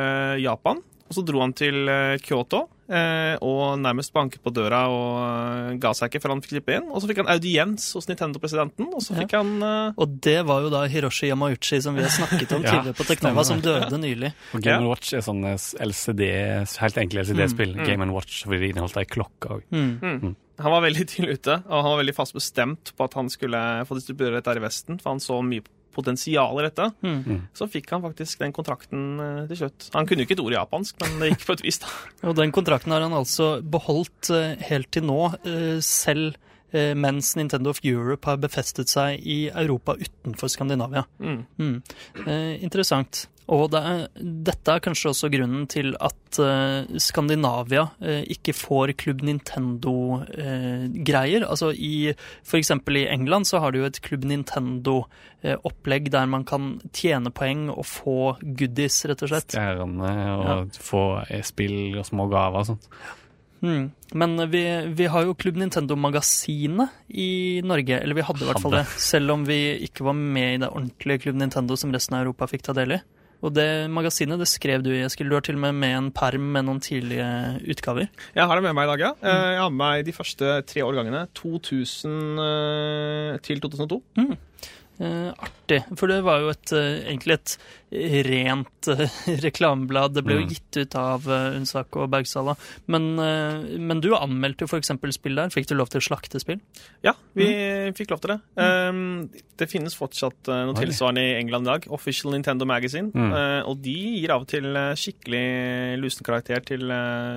Japan, 0.46 0.80
og 1.06 1.14
så 1.14 1.22
dro 1.26 1.42
han 1.44 1.54
til 1.54 1.86
eh, 1.92 2.16
Kyoto 2.24 2.64
eh, 2.90 3.36
og 3.46 3.78
nærmest 3.78 4.10
banket 4.16 4.42
på 4.42 4.50
døra 4.54 4.80
og 4.90 5.20
eh, 5.22 5.76
ga 5.82 5.92
seg 5.94 6.10
ikke 6.10 6.22
før 6.24 6.34
han 6.34 6.42
fikk 6.42 6.56
slippe 6.56 6.78
inn. 6.80 6.88
Og 6.90 7.04
så 7.04 7.10
fikk 7.12 7.22
han 7.22 7.30
audiens 7.30 7.86
hos 7.94 8.10
Nintendo-presidenten, 8.10 8.88
og 8.90 9.04
så 9.06 9.14
Ja. 9.14 9.20
fikk 9.22 9.36
han 9.38 9.52
uh... 9.62 10.00
Og 10.02 10.16
det 10.26 10.40
var 10.50 10.66
jo 10.66 10.72
da 10.74 10.82
Hiroshi 10.90 11.30
Yamauchi, 11.30 11.78
som 11.86 11.98
vi 11.98 12.02
har 12.06 12.14
snakket 12.14 12.56
om 12.58 12.64
Ja, 12.66 12.74
tidligere 12.80 12.98
på 12.98 13.06
Teknova, 13.06 13.46
som 13.46 13.62
døde 13.62 14.00
nylig. 14.02 14.34
Og 14.58 14.66
Game 14.66 14.82
Ja. 14.82 14.90
Watch 14.90 15.14
er 15.14 15.22
sånn 15.26 15.46
LCD, 15.46 16.26
helt 16.82 17.00
enkle 17.04 17.22
LCD-spill. 17.28 17.78
Mm. 17.78 17.86
Game 17.86 18.10
Watch 18.16 18.42
fordi 18.48 18.64
det 18.64 18.74
inneholdt 18.74 18.98
ei 19.04 19.06
klokke 19.06 19.60
òg. 19.60 19.70
Mm. 19.70 20.34
Han 20.64 20.72
var 20.72 20.86
veldig 20.88 21.06
tidlig 21.12 21.38
ute, 21.42 21.60
og 21.68 21.82
han 21.84 21.92
var 21.92 22.02
veldig 22.02 22.16
fast 22.18 22.34
bestemt 22.34 22.94
på 22.96 23.06
at 23.06 23.18
han 23.20 23.30
skulle 23.30 23.62
få 23.86 23.98
distribuere 24.00 24.40
dette 24.40 24.50
her 24.54 24.62
i 24.62 24.64
Vesten, 24.64 24.98
for 25.04 25.14
han 25.14 25.22
så 25.22 25.42
mye 25.44 25.66
potensial 25.96 26.60
i 26.60 26.66
dette. 26.68 26.90
Mm. 27.06 27.46
Så 27.56 27.68
fikk 27.72 27.92
han 27.96 28.04
faktisk 28.04 28.44
den 28.44 28.56
kontrakten 28.56 29.06
eh, 29.24 29.44
til 29.52 29.64
slutt. 29.64 29.90
Han 29.96 30.08
kunne 30.10 30.24
jo 30.24 30.30
ikke 30.30 30.38
et 30.38 30.44
ord 30.46 30.56
i 30.56 30.60
japansk, 30.60 30.98
men 31.04 31.22
det 31.22 31.32
gikk 31.34 31.46
på 31.48 31.58
et 31.58 31.66
vis, 31.66 31.82
da. 31.84 31.94
Og 32.30 32.38
den 32.40 32.54
kontrakten 32.56 32.96
har 32.96 33.06
han 33.06 33.16
altså 33.16 33.56
beholdt 33.62 34.32
eh, 34.36 34.56
helt 34.70 34.92
til 34.96 35.08
nå, 35.08 35.22
eh, 35.48 35.78
selv 35.86 36.36
mens 36.98 37.36
Nintendo 37.40 37.72
of 37.72 37.84
Europe 37.86 38.30
har 38.30 38.42
befestet 38.42 38.92
seg 38.92 39.22
i 39.22 39.46
Europa 39.54 39.96
utenfor 40.00 40.52
Skandinavia. 40.52 41.06
Mm. 41.20 41.46
Mm. 41.60 41.82
Eh, 42.26 42.64
interessant. 42.64 43.28
Og 43.54 43.68
det 43.70 43.78
er, 43.86 44.08
dette 44.48 44.74
er 44.74 44.80
kanskje 44.82 45.12
også 45.12 45.28
grunnen 45.30 45.68
til 45.70 45.92
at 46.02 46.40
eh, 46.42 46.88
Skandinavia 47.02 47.84
eh, 48.02 48.24
ikke 48.34 48.54
får 48.58 48.94
Klubb 48.98 49.22
Nintendo-greier. 49.28 51.46
altså 51.46 51.70
i 51.72 52.14
For 52.42 52.58
eksempel 52.58 52.98
i 53.04 53.08
England 53.12 53.46
så 53.46 53.60
har 53.62 53.72
du 53.72 53.80
jo 53.84 53.86
et 53.86 54.02
Klubb 54.02 54.26
Nintendo-opplegg 54.26 56.10
der 56.16 56.26
man 56.32 56.44
kan 56.50 56.82
tjene 56.90 57.30
poeng 57.30 57.70
og 57.70 57.86
få 57.86 58.38
goodies, 58.42 59.06
rett 59.06 59.22
og 59.22 59.30
slett. 59.30 59.54
Stjerne 59.54 60.34
og 60.40 60.74
få 60.82 61.22
spill 61.46 61.94
og 62.00 62.06
små 62.10 62.26
gaver 62.34 62.60
og 62.64 62.68
sånt. 62.74 62.90
Mm. 63.66 63.88
Men 64.22 64.38
vi, 64.54 64.62
vi 64.96 65.08
har 65.12 65.26
jo 65.26 65.34
Klubb 65.36 65.58
Nintendo-magasinet 65.60 66.94
i 67.10 67.62
Norge. 67.66 67.98
Eller 68.00 68.16
vi 68.18 68.26
hadde 68.28 68.46
i 68.46 68.50
hvert 68.52 68.62
fall 68.64 68.78
det. 68.78 68.86
Selv 69.02 69.34
om 69.36 69.44
vi 69.48 69.60
ikke 69.88 70.06
var 70.08 70.16
med 70.16 70.54
i 70.54 70.62
det 70.64 70.70
ordentlige 70.72 71.26
Klubb 71.26 71.42
Nintendo 71.42 71.78
som 71.80 71.94
resten 71.96 72.18
av 72.18 72.24
Europa 72.26 72.48
fikk 72.52 72.66
ta 72.70 72.78
del 72.78 72.98
i. 73.00 73.02
Og 73.46 73.52
det 73.54 73.68
magasinet 73.94 74.40
det 74.42 74.48
skrev 74.50 74.82
du 74.86 74.90
i, 74.94 75.04
Eskil. 75.06 75.28
Du 75.30 75.36
har 75.38 75.44
til 75.46 75.58
og 75.58 75.66
med 75.66 75.76
med 75.78 75.98
en 75.98 76.08
perm 76.16 76.48
med 76.56 76.66
noen 76.66 76.80
tidlige 76.82 77.28
utgaver. 77.76 78.08
Jeg 78.34 78.48
har 78.48 78.58
det 78.58 78.64
med 78.66 78.74
meg 78.78 78.88
i 78.88 78.92
dag, 78.94 79.04
ja. 79.04 79.12
Eh, 79.22 79.50
Jeg 79.54 79.62
har 79.62 79.74
med 79.74 79.82
meg 79.84 80.06
de 80.08 80.16
første 80.16 80.56
tre 80.66 80.86
årgangene. 80.86 81.26
2000 81.38 82.42
eh, 82.46 83.38
til 83.46 83.62
2002. 83.62 84.00
Eh, 84.96 85.50
artig. 85.66 85.82
For 85.98 86.08
det 86.12 86.22
var 86.26 86.44
jo 86.46 86.54
et, 86.54 86.72
eh, 86.78 87.10
egentlig 87.10 87.40
et 87.40 87.58
rent 88.26 88.88
eh, 88.92 89.18
reklameblad. 89.46 90.16
Det 90.16 90.24
ble 90.26 90.40
jo 90.40 90.44
Mm. 90.46 90.50
gitt 90.52 90.78
ut 90.82 90.96
av 91.00 91.28
uh, 91.30 91.56
Unsak 91.56 91.96
og 91.96 92.10
Bergsala. 92.12 92.56
Men, 92.92 93.06
eh, 93.20 93.78
men 93.80 94.02
du 94.04 94.12
anmeldte 94.16 94.66
jo 94.66 94.70
f.eks. 94.70 94.92
spill 95.16 95.36
der. 95.40 95.50
Fikk 95.54 95.70
du 95.70 95.76
lov 95.76 95.90
til 95.90 96.02
å 96.02 96.06
slakte 96.06 96.42
spill? 96.42 96.60
Ja, 97.06 97.14
vi 97.34 97.48
fikk 97.96 98.12
lov 98.12 98.22
til 98.22 98.36
det. 98.36 98.40
Um, 98.60 99.30
det 99.56 99.70
finnes 99.72 99.96
fortsatt 99.96 100.50
noe 100.52 100.76
tilsvarende 100.76 101.24
i 101.24 101.36
England 101.40 101.66
i 101.68 101.72
dag. 101.72 101.88
Official 101.96 102.34
Nintendo 102.36 102.68
Magazine. 102.68 103.12
Mm. 103.16 103.32
Uh, 103.32 103.62
og 103.72 103.80
de 103.86 103.96
gir 104.20 104.34
av 104.36 104.44
og 104.44 104.50
til 104.52 104.68
skikkelig 105.00 105.46
lusende 106.02 106.28
karakter 106.28 106.66
til 106.68 106.92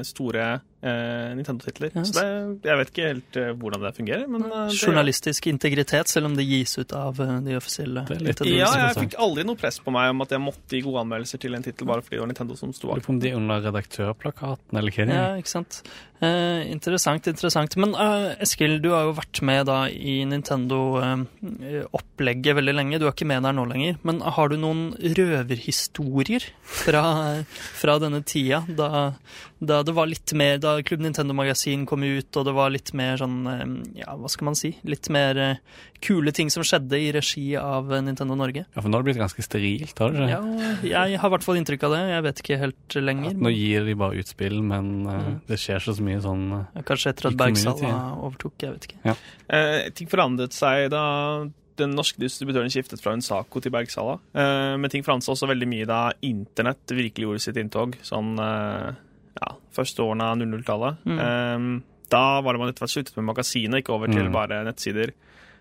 store 0.08 0.48
uh, 0.58 1.30
Nintendo-titler. 1.38 1.94
Yes. 1.94 2.12
Så 2.12 2.18
det, 2.24 2.66
jeg 2.66 2.80
vet 2.82 2.92
ikke 2.92 3.08
helt 3.12 3.40
hvordan 3.62 3.86
det 3.86 3.94
fungerer, 3.96 4.26
men 4.30 4.48
uh, 4.50 4.66
det, 4.68 4.78
Journalistisk 4.82 5.46
integritet, 5.50 6.10
selv 6.10 6.30
om 6.30 6.36
det 6.38 6.46
gis 6.48 6.76
ut 6.78 6.92
av 6.96 7.18
eh, 7.22 7.34
de 7.46 7.56
offisielle 7.58 8.04
Det 8.08 8.17
Nintendo. 8.24 8.52
Ja, 8.54 8.68
jeg 8.88 8.96
fikk 9.04 9.14
aldri 9.18 9.44
noe 9.48 9.56
press 9.60 9.78
på 9.84 9.92
meg 9.94 10.10
om 10.10 10.20
at 10.24 10.30
jeg 10.34 10.40
måtte 10.40 10.76
gi 10.76 10.80
gode 10.84 11.00
anmeldelser 11.04 11.38
til 11.42 11.54
en 11.54 11.62
tittel 11.62 11.86
bare 11.86 12.02
fordi 12.02 12.16
det 12.16 12.20
var 12.24 12.30
Nintendo 12.32 12.56
som 12.56 12.72
sto 12.72 12.88
Lurer 12.88 13.00
bak. 13.00 13.06
på 13.06 13.14
om 13.14 13.20
de 13.20 13.30
er 13.30 13.36
under 13.36 13.60
redaktørplakaten, 13.68 14.78
eller 14.78 14.90
hva 14.94 15.06
det 15.06 15.14
Ja, 15.14 15.26
er. 15.34 15.38
ikke 15.42 15.54
sant. 15.54 15.82
Eh, 16.20 16.66
interessant, 16.72 17.26
interessant. 17.30 17.76
Men 17.78 17.92
eh, 17.94 18.34
Eskil, 18.42 18.80
du 18.82 18.88
har 18.90 19.04
jo 19.06 19.12
vært 19.18 19.38
med 19.46 19.66
da 19.68 19.84
i 19.88 20.16
Nintendo-opplegget 20.26 22.56
veldig 22.58 22.74
lenge. 22.74 22.98
Du 22.98 23.06
er 23.06 23.12
ikke 23.14 23.26
med 23.28 23.42
der 23.46 23.52
nå 23.56 23.64
lenger. 23.70 23.96
Men 24.06 24.20
har 24.24 24.48
du 24.50 24.56
noen 24.60 24.82
røverhistorier 24.98 26.42
fra, 26.66 27.04
fra 27.78 27.98
denne 28.02 28.22
tida, 28.26 28.64
da, 28.68 29.12
da 29.58 29.82
det 29.86 29.94
var 29.96 30.06
litt 30.10 30.32
mer 30.38 30.58
Da 30.62 30.76
Klubb 30.86 31.00
Nintendo 31.02 31.34
Magasin 31.34 31.86
kom 31.88 32.02
ut, 32.06 32.36
og 32.38 32.44
det 32.46 32.54
var 32.56 32.70
litt 32.74 32.92
mer 32.98 33.16
sånn 33.20 33.38
eh, 33.50 33.64
Ja, 34.02 34.10
hva 34.18 34.28
skal 34.30 34.44
man 34.50 34.56
si? 34.58 34.70
Litt 34.88 35.08
mer 35.14 35.32
eh, 35.42 35.56
kule 36.04 36.30
ting 36.34 36.50
som 36.52 36.62
skjedde 36.66 36.96
i 37.02 37.12
regi 37.14 37.46
av 37.58 37.92
eh, 37.94 38.02
Nintendo 38.06 38.34
Norge? 38.38 38.62
Ja, 38.74 38.80
For 38.82 38.88
nå 38.90 38.94
har 38.98 39.02
det 39.06 39.10
blitt 39.12 39.22
ganske 39.22 39.42
sterilt, 39.46 39.96
har 40.02 40.08
det 40.14 40.18
ikke? 40.28 40.42
Ja, 40.92 41.02
jeg 41.10 41.18
har 41.22 41.28
i 41.30 41.32
hvert 41.34 41.46
fall 41.46 41.58
inntrykk 41.62 41.82
av 41.88 41.92
det. 41.96 42.02
Jeg 42.12 42.22
vet 42.28 42.38
ikke 42.44 42.60
helt 42.64 42.88
lenger. 43.02 43.30
At 43.34 43.42
nå 43.48 43.52
gir 43.54 43.80
de 43.88 43.94
bare 43.98 44.18
utspill, 44.22 44.58
men 44.66 44.86
eh, 45.06 45.16
Mm. 45.28 45.34
det 45.50 45.56
skjer 45.60 45.80
så 45.82 45.92
mye 46.06 46.07
sånn 46.24 46.46
eh, 46.56 46.64
Ja, 46.78 46.82
Kanskje 46.88 47.10
etter 47.12 47.28
at 47.28 47.36
Bergsala 47.36 47.98
overtok, 48.24 48.54
jeg 48.64 48.72
vet 48.72 48.86
ikke. 48.88 49.14
Eh, 49.52 49.90
ting 49.98 50.08
forandret 50.08 50.56
seg 50.56 50.88
da 50.90 51.02
den 51.78 51.92
norske 51.94 52.18
distributøren 52.18 52.72
skiftet 52.74 52.98
fra 53.04 53.12
Unsaco 53.14 53.60
til 53.62 53.70
Bergsala. 53.70 54.16
Eh, 54.34 54.72
men 54.80 54.90
ting 54.90 55.04
forandret 55.06 55.28
seg 55.28 55.36
også 55.36 55.50
veldig 55.52 55.68
mye 55.70 55.86
da 55.86 56.00
internett 56.26 56.90
virkelig 56.90 57.28
gjorde 57.28 57.44
sitt 57.44 57.60
inntog. 57.60 57.94
Sånn 58.02 58.32
eh, 58.42 58.88
ja, 59.38 59.52
første 59.76 60.02
årene 60.02 60.32
av 60.32 60.40
00-tallet. 60.40 61.04
Mm. 61.06 61.20
Eh, 61.22 61.68
da 62.10 62.24
var 62.40 62.56
det 62.56 62.60
man 62.64 62.72
etter 62.72 62.82
hvert 62.86 62.96
sluttet 62.96 63.16
med 63.20 63.28
magasinet, 63.28 63.82
ikke 63.84 63.94
over 63.94 64.08
til 64.10 64.24
Mm. 64.26 64.32
bare 64.32 64.64
nettsider. 64.66 65.12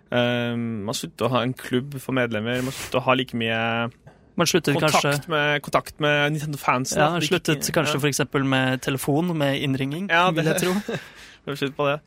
Eh, 0.09 0.55
man 0.55 0.95
sluttet 0.95 1.27
å 1.27 1.29
ha 1.35 1.41
en 1.43 1.53
klubb 1.53 1.99
for 1.99 2.15
medlemmer. 2.15 2.63
Man 2.63 2.71
sluttet 2.71 3.01
å 3.01 3.03
ha 3.03 3.13
like 3.19 3.35
mye 3.37 3.91
Man 4.37 4.45
sluttet 4.45 4.75
kontakt, 4.77 5.01
kanskje 5.01 5.31
med, 5.33 5.61
kontakt 5.65 5.99
med 6.03 6.35
Nintendo-fansen. 6.35 6.99
ja. 7.01 7.19
Sluttet 7.25 7.57
ikke- 7.57 7.73
kanskje 7.79 7.97
ja. 7.97 8.07
eksempel 8.07 8.45
med 8.45 8.81
telefon, 8.81 9.33
med 9.37 9.57
innringing, 9.61 10.09
Ja, 10.09 10.29
vil 10.31 10.45
jeg 10.45 10.61
tro. 10.61 10.73
Det 11.47 11.53
var 11.53 11.55
slutt 11.55 11.75
på 11.77 11.87
det. 11.87 11.99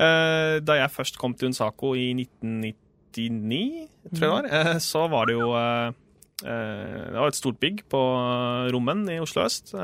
Uh, 0.00 0.58
da 0.64 0.72
jeg 0.80 0.90
først 0.90 1.18
kom 1.18 1.34
til 1.34 1.46
Unsaco 1.50 1.94
i 1.94 2.10
1999, 2.12 3.88
tror 4.16 4.24
jeg 4.26 4.50
det 4.50 4.52
var, 4.52 4.74
uh, 4.74 4.78
så 4.82 5.08
var 5.08 5.26
det 5.26 5.34
jo 5.36 5.50
uh, 5.54 5.92
Det 6.42 7.14
var 7.14 7.28
et 7.28 7.36
stort 7.38 7.60
bygg 7.60 7.84
på 7.88 8.00
Rommen 8.72 9.08
i 9.12 9.18
Oslo 9.20 9.44
øst. 9.44 9.74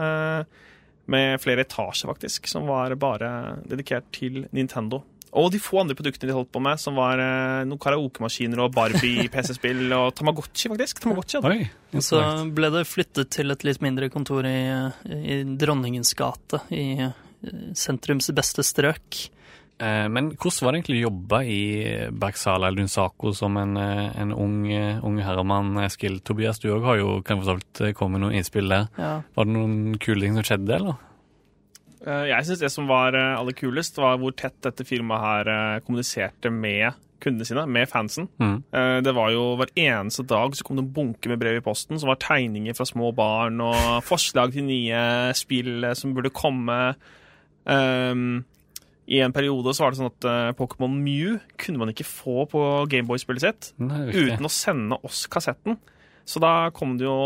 med 1.06 1.38
flere 1.38 1.60
etasjer, 1.60 2.08
faktisk, 2.08 2.48
som 2.48 2.66
var 2.66 2.94
bare 2.94 3.58
dedikert 3.68 4.04
til 4.12 4.48
Nintendo. 4.52 5.02
Og 5.36 5.50
de 5.52 5.60
få 5.60 5.82
andre 5.82 5.96
produktene 5.98 6.30
de 6.30 6.36
holdt 6.36 6.52
på 6.54 6.62
med, 6.62 6.80
som 6.80 6.96
var 6.96 7.20
eh, 7.20 7.66
noen 7.68 7.80
karaokemaskiner 7.82 8.62
og 8.62 8.72
Barbie-PC-spill 8.76 9.90
og 9.98 10.10
Tamagotchi, 10.16 10.70
faktisk. 10.72 11.02
Tamagotchi 11.02 11.40
hadde. 11.40 11.52
Oi! 11.52 11.70
Og 11.96 12.04
så 12.04 12.22
ble 12.54 12.70
det 12.74 12.86
flyttet 12.88 13.32
til 13.34 13.52
et 13.54 13.64
litt 13.66 13.82
mindre 13.84 14.08
kontor 14.12 14.46
i, 14.48 14.58
i 15.16 15.40
Dronningens 15.58 16.14
gate, 16.18 16.62
i 16.72 16.86
eh, 17.08 17.16
sentrums 17.76 18.30
beste 18.36 18.64
strøk. 18.66 19.26
Eh, 19.76 20.06
men 20.08 20.30
hvordan 20.32 20.64
var 20.64 20.72
det 20.72 20.78
egentlig 20.80 21.00
å 21.02 21.08
jobbe 21.10 21.40
i 21.52 21.62
Bergsala 22.16 22.70
eller 22.70 22.80
Lunsaco 22.80 23.34
som 23.36 23.58
en, 23.60 23.76
eh, 23.76 24.20
en 24.22 24.32
ung, 24.32 24.72
eh, 24.72 25.04
ung 25.04 25.18
herremann, 25.20 25.76
Eskil? 25.84 26.20
Tobias, 26.20 26.58
du 26.62 26.70
òg 26.72 26.84
har 26.84 26.96
jo 27.02 27.22
kan 27.22 27.42
for 27.42 27.58
så 27.58 27.84
eh, 27.84 27.92
kommet 27.92 28.16
med 28.16 28.24
noen 28.24 28.38
innspill 28.40 28.72
der. 28.72 28.88
Ja. 28.96 29.20
Var 29.36 29.44
det 29.44 29.52
noen 29.52 29.98
kule 29.98 30.20
ting 30.24 30.38
som 30.38 30.48
skjedde, 30.48 30.78
eller? 30.80 30.96
Eh, 32.06 32.28
Jeg 32.30 32.46
syns 32.46 32.62
det 32.62 32.70
som 32.72 32.86
var 32.90 33.16
eh, 33.18 33.34
aller 33.38 33.56
kulest, 33.56 33.98
var 33.98 34.18
hvor 34.22 34.34
tett 34.38 34.56
dette 34.64 34.86
firmaet 34.86 35.24
her 35.26 35.50
eh, 35.52 35.82
kommuniserte 35.86 36.52
med 36.54 36.94
kundene 37.22 37.46
sine, 37.48 37.64
med 37.72 37.88
fansen. 37.88 38.26
Mm. 38.36 38.58
Det 39.02 39.12
var 39.16 39.30
jo 39.32 39.54
Hver 39.56 39.70
eneste 39.80 40.20
dag 40.28 40.52
så 40.54 40.66
kom 40.66 40.76
det 40.76 40.82
en 40.84 40.90
bunke 40.98 41.30
med 41.32 41.40
brev 41.40 41.56
i 41.58 41.62
posten 41.64 41.96
som 41.96 42.10
var 42.10 42.18
tegninger 42.20 42.76
fra 42.76 42.84
små 42.86 43.08
barn 43.16 43.56
og 43.64 43.78
forslag 44.10 44.52
til 44.52 44.66
nye 44.68 45.32
spill 45.34 45.88
som 45.96 46.12
burde 46.14 46.28
komme. 46.36 46.76
Um, 47.64 48.44
I 49.08 49.22
en 49.24 49.32
periode 49.34 49.72
så 49.74 49.86
var 49.86 49.96
det 49.96 50.00
sånn 50.02 50.12
at 50.12 50.28
Pokémon 50.60 50.92
Mew 51.00 51.38
kunne 51.56 51.80
man 51.80 51.94
ikke 51.94 52.04
få 52.06 52.44
på 52.52 52.62
Gameboy-spillet 52.92 53.46
sitt 53.48 53.72
Nei, 53.80 54.04
uten 54.12 54.46
å 54.46 54.52
sende 54.52 55.00
oss 55.08 55.24
kassetten. 55.32 55.80
Så 56.28 56.44
da 56.44 56.68
kom 56.76 56.98
det 57.00 57.08
jo 57.08 57.16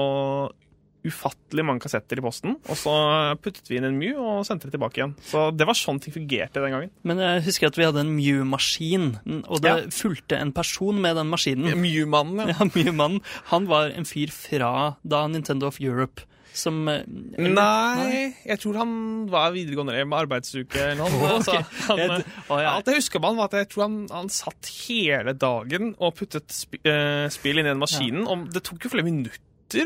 ufattelig 1.06 1.64
mange 1.64 1.80
kassetter 1.84 2.18
i 2.20 2.24
posten, 2.24 2.56
og 2.68 2.76
så 2.76 2.92
puttet 3.40 3.68
vi 3.70 3.78
inn 3.80 3.86
en 3.88 3.98
Mew 3.98 4.18
og 4.20 4.44
sendte 4.48 4.68
det 4.68 4.74
tilbake 4.76 5.00
igjen. 5.00 5.14
Så 5.24 5.46
det 5.56 5.66
var 5.68 5.78
sånn 5.78 6.00
ting 6.02 6.12
fungerte 6.14 6.60
den 6.60 6.74
gangen. 6.76 6.90
Men 7.08 7.18
jeg 7.24 7.44
husker 7.48 7.70
at 7.70 7.78
vi 7.80 7.86
hadde 7.88 8.02
en 8.04 8.14
Mew-maskin, 8.16 9.06
og 9.48 9.60
det 9.64 9.70
Ja. 9.70 9.76
fulgte 9.90 10.36
en 10.40 10.52
person 10.52 11.00
med 11.00 11.16
den 11.16 11.30
maskinen. 11.30 11.72
Mew-mannen, 11.80 12.48
Ja, 12.48 12.56
ja 12.60 12.66
Mew-mannen. 12.74 13.20
Han 13.52 13.66
var 13.70 13.90
en 13.96 14.04
fyr 14.04 14.28
fra 14.34 14.96
da 15.06 15.26
Nintendo 15.28 15.66
of 15.68 15.80
Europe, 15.80 16.22
som 16.52 16.88
eh, 16.88 17.04
eller- 17.38 17.54
Nei, 17.54 18.34
jeg 18.44 18.58
tror 18.60 18.76
han 18.76 19.26
var 19.30 19.52
videregående 19.54 19.94
med 20.04 20.18
arbeidsuke 20.18 20.74
eller 20.76 20.96
noe. 20.98 21.10
Ok. 21.30 21.30
Altså, 21.30 21.64
han, 21.88 21.98
Jeg- 21.98 22.24
å, 22.50 22.58
ja. 22.60 22.72
Alt 22.76 22.86
jeg 22.90 22.96
husker 22.96 23.18
om 23.22 23.24
han 23.30 23.36
var 23.36 23.44
at 23.44 23.52
jeg 23.60 23.68
tror 23.70 23.82
han, 23.86 24.08
han 24.10 24.28
satt 24.28 24.66
hele 24.88 25.32
dagen 25.38 25.94
og 25.98 26.16
puttet 26.18 26.50
sp 26.50 26.74
uh, 26.84 27.28
spill 27.30 27.58
inn 27.62 27.66
i 27.66 27.70
den 27.70 27.78
maskinen. 27.80 28.26
Og 28.26 28.50
det 28.52 28.64
tok 28.66 28.82
jo 28.84 28.90
flere 28.92 29.06
minutter 29.06 29.38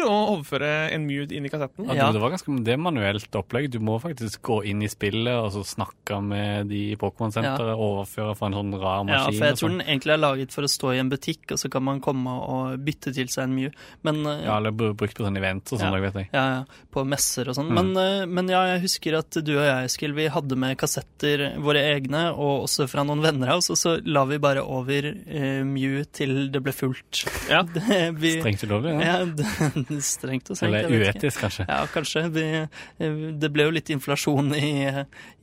å 0.05 0.11
overføre 0.38 0.90
en 0.92 1.07
Mew 1.07 1.27
inn 1.33 1.44
i 1.44 1.49
kassetten. 1.49 1.87
Ja, 1.87 1.94
Ja. 1.94 2.12
Det 2.12 2.20
var 2.20 2.31
ganske 2.31 2.64
det 2.64 2.79
manuelt 2.79 3.31
opplegg. 3.37 3.70
Du 3.70 3.79
må 3.81 4.01
faktisk 4.01 4.40
gå 4.42 4.64
inn 4.64 4.83
i 4.83 4.88
spillet 4.88 5.35
og 5.35 5.53
så 5.53 5.64
snakke 5.64 6.23
med 6.23 6.68
de 6.68 6.92
i 6.92 6.97
Pokémon-senteret. 6.97 7.77
Overføre 7.77 8.37
fra 8.37 8.47
en 8.47 8.53
sånn 8.55 8.73
rar 8.81 9.05
maskin. 9.05 9.35
Ja, 9.35 9.38
for 9.38 9.47
jeg 9.47 9.55
tror 9.57 9.68
sånn. 9.68 9.79
den 9.79 9.87
egentlig 9.87 10.12
er 10.14 10.18
laget 10.18 10.53
for 10.53 10.62
å 10.62 10.68
stå 10.70 10.94
i 10.94 10.99
en 10.99 11.11
butikk, 11.11 11.53
og 11.53 11.59
så 11.59 11.70
kan 11.70 11.83
man 11.85 12.01
komme 12.01 12.31
og 12.31 12.79
bytte 12.85 13.12
til 13.14 13.27
seg 13.29 13.44
en 13.44 13.55
Mew. 13.55 13.70
Men 14.03 14.25
eh, 14.27 14.44
ja, 14.47 14.57
eller 14.59 14.70
brukt 14.73 15.14
på 15.16 15.25
sånne 15.25 15.38
events 15.38 15.73
og 15.73 15.81
sånn, 15.81 15.92
Ja. 15.92 16.01
vet 16.01 16.14
jeg. 16.14 16.29
Ja, 16.33 16.44
ja, 16.55 16.64
på 16.90 17.05
messer 17.07 17.49
og 17.49 17.55
sånn. 17.57 17.70
Mm. 17.70 17.75
Men, 17.75 17.97
eh, 17.97 18.27
men 18.27 18.49
ja, 18.49 18.64
jeg 18.75 18.83
husker 18.83 19.18
at 19.18 19.31
du 19.44 19.53
og 19.59 19.64
jeg, 19.64 19.85
Eskil, 19.90 20.12
vi 20.14 20.29
hadde 20.29 20.57
med 20.57 20.77
kassetter, 20.79 21.57
våre 21.61 21.83
egne, 21.94 22.33
og 22.35 22.64
også 22.68 22.88
fra 22.88 23.05
noen 23.05 23.20
venner 23.23 23.49
av 23.51 23.59
oss, 23.59 23.70
og 23.70 23.77
så 23.77 24.01
la 24.07 24.25
vi 24.25 24.38
bare 24.38 24.62
over 24.64 25.05
eh, 25.27 25.62
Mew 25.64 26.05
til 26.12 26.51
det 26.51 26.62
ble 26.62 26.73
fullt. 26.73 27.25
Ja. 27.51 27.62
Det, 27.75 28.14
vi, 28.18 28.40
Strengt 28.40 28.62
ulovlig, 28.64 28.92
ja. 28.94 29.18
Ja, 29.18 29.25
det, 29.25 29.44
strengt 30.05 30.51
å 30.51 30.57
si. 30.59 30.65
Eller 30.67 30.89
uetisk, 30.91 31.41
kanskje. 31.45 31.67
Ja, 31.69 31.81
kanskje. 31.93 32.23
Vi, 32.35 32.45
eh, 32.63 33.19
det 33.41 33.51
ble 33.55 33.67
jo 33.69 33.75
litt 33.75 33.91
inflasjon 33.95 34.53
i, 34.57 34.71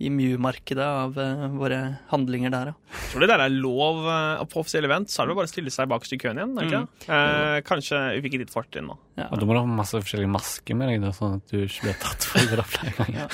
i 0.01 0.11
Mew-markedet 0.13 0.87
av 0.87 1.17
eh, 1.21 1.45
våre 1.55 1.79
handlinger 2.13 2.53
der, 2.53 2.71
ja. 2.73 2.99
Tror 3.11 3.23
du 3.23 3.27
det 3.27 3.31
der 3.35 3.45
er 3.47 3.53
lov 3.55 4.01
eh, 4.07 4.43
på 4.51 4.61
offisielle 4.63 4.89
event, 4.91 5.11
så 5.11 5.21
er 5.23 5.29
det 5.29 5.35
jo 5.35 5.39
bare 5.41 5.49
å 5.49 5.53
stille 5.53 5.73
seg 5.73 5.89
bakerst 5.91 6.17
i 6.17 6.21
køen 6.21 6.41
igjen. 6.41 6.57
er 6.57 6.61
det 6.61 6.71
ikke 6.71 6.81
Mm. 6.81 7.15
Eh, 7.21 7.57
kanskje 7.67 7.97
vi 8.15 8.21
fikk 8.25 8.35
litt 8.41 8.51
fortrinn 8.53 8.85
nå. 8.89 8.95
ja. 9.19 9.25
Og 9.31 9.39
da 9.41 9.45
må 9.47 9.55
du 9.55 9.59
ha 9.61 9.65
masse 9.69 9.97
forskjellige 9.97 10.31
masker 10.31 10.77
med 10.77 10.89
deg, 10.91 11.01
da, 11.03 11.11
sånn 11.15 11.37
at 11.39 11.51
du 11.51 11.63
ikke 11.65 11.87
blir 11.89 11.97
tatt 12.01 12.27
for 12.29 12.55
det 12.61 12.65
flere 12.71 12.93
ganger. 12.97 13.19
Ja. 13.25 13.27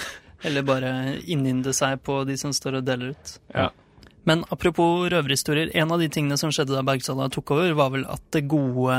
Eller 0.48 0.66
bare 0.68 0.92
innynde 1.26 1.74
seg 1.74 2.02
på 2.06 2.20
de 2.30 2.36
som 2.38 2.52
står 2.54 2.80
og 2.82 2.88
deler 2.88 3.14
ut. 3.16 3.32
Ja. 3.54 3.70
Men 4.28 4.44
apropos 4.52 5.08
røverhistorier, 5.08 5.72
en 5.80 5.94
av 5.96 6.04
de 6.04 6.10
tingene 6.12 6.38
som 6.40 6.52
skjedde 6.52 6.76
da 6.76 6.84
Bergsala 6.86 7.30
tok 7.32 7.56
over, 7.56 7.72
var 7.80 7.94
vel 7.94 8.04
at 8.12 8.24
det 8.36 8.44
gode 8.52 8.98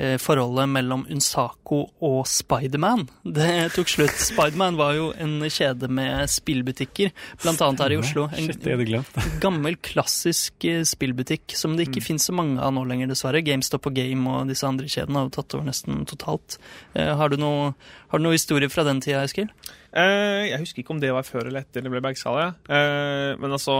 eh, 0.00 0.14
forholdet 0.16 0.70
mellom 0.72 1.02
Unsako 1.12 1.82
og 2.06 2.22
Spiderman, 2.30 3.04
det 3.36 3.74
tok 3.74 3.92
slutt. 3.92 4.16
Spiderman 4.30 4.78
var 4.80 4.94
jo 4.96 5.10
en 5.20 5.36
kjede 5.52 5.90
med 5.92 6.32
spillbutikker, 6.32 7.12
blant 7.42 7.60
annet 7.66 7.84
her 7.84 7.92
i 7.92 7.98
Oslo. 8.00 8.24
En 8.32 9.04
gammel, 9.44 9.76
klassisk 9.84 10.64
eh, 10.64 10.80
spillbutikk 10.88 11.52
som 11.60 11.76
det 11.76 11.90
ikke 11.90 12.06
finnes 12.06 12.30
så 12.30 12.36
mange 12.36 12.56
av 12.64 12.72
nå 12.72 12.86
lenger, 12.88 13.12
dessverre. 13.12 13.44
GameStop 13.44 13.90
og 13.90 13.98
Game 14.00 14.32
og 14.32 14.48
disse 14.48 14.64
andre 14.64 14.88
kjedene 14.88 15.20
har 15.20 15.28
jo 15.28 15.34
tatt 15.36 15.58
over 15.58 15.68
nesten 15.68 16.08
totalt. 16.08 16.56
Eh, 16.94 17.12
har, 17.20 17.28
du 17.28 17.36
noe, 17.42 17.74
har 18.08 18.22
du 18.22 18.28
noe 18.30 18.38
historie 18.38 18.72
fra 18.72 18.88
den 18.88 19.04
tida, 19.04 19.26
Eskil? 19.28 19.52
Eh, 19.92 20.48
jeg 20.54 20.64
husker 20.64 20.80
ikke 20.80 20.96
om 20.96 21.04
det 21.04 21.12
var 21.12 21.28
før 21.28 21.50
eller 21.50 21.66
etter 21.66 21.84
det 21.84 21.92
ble 21.92 22.00
Bergsala. 22.08 22.54
Eh, 22.64 23.36
men 23.36 23.60
altså 23.60 23.76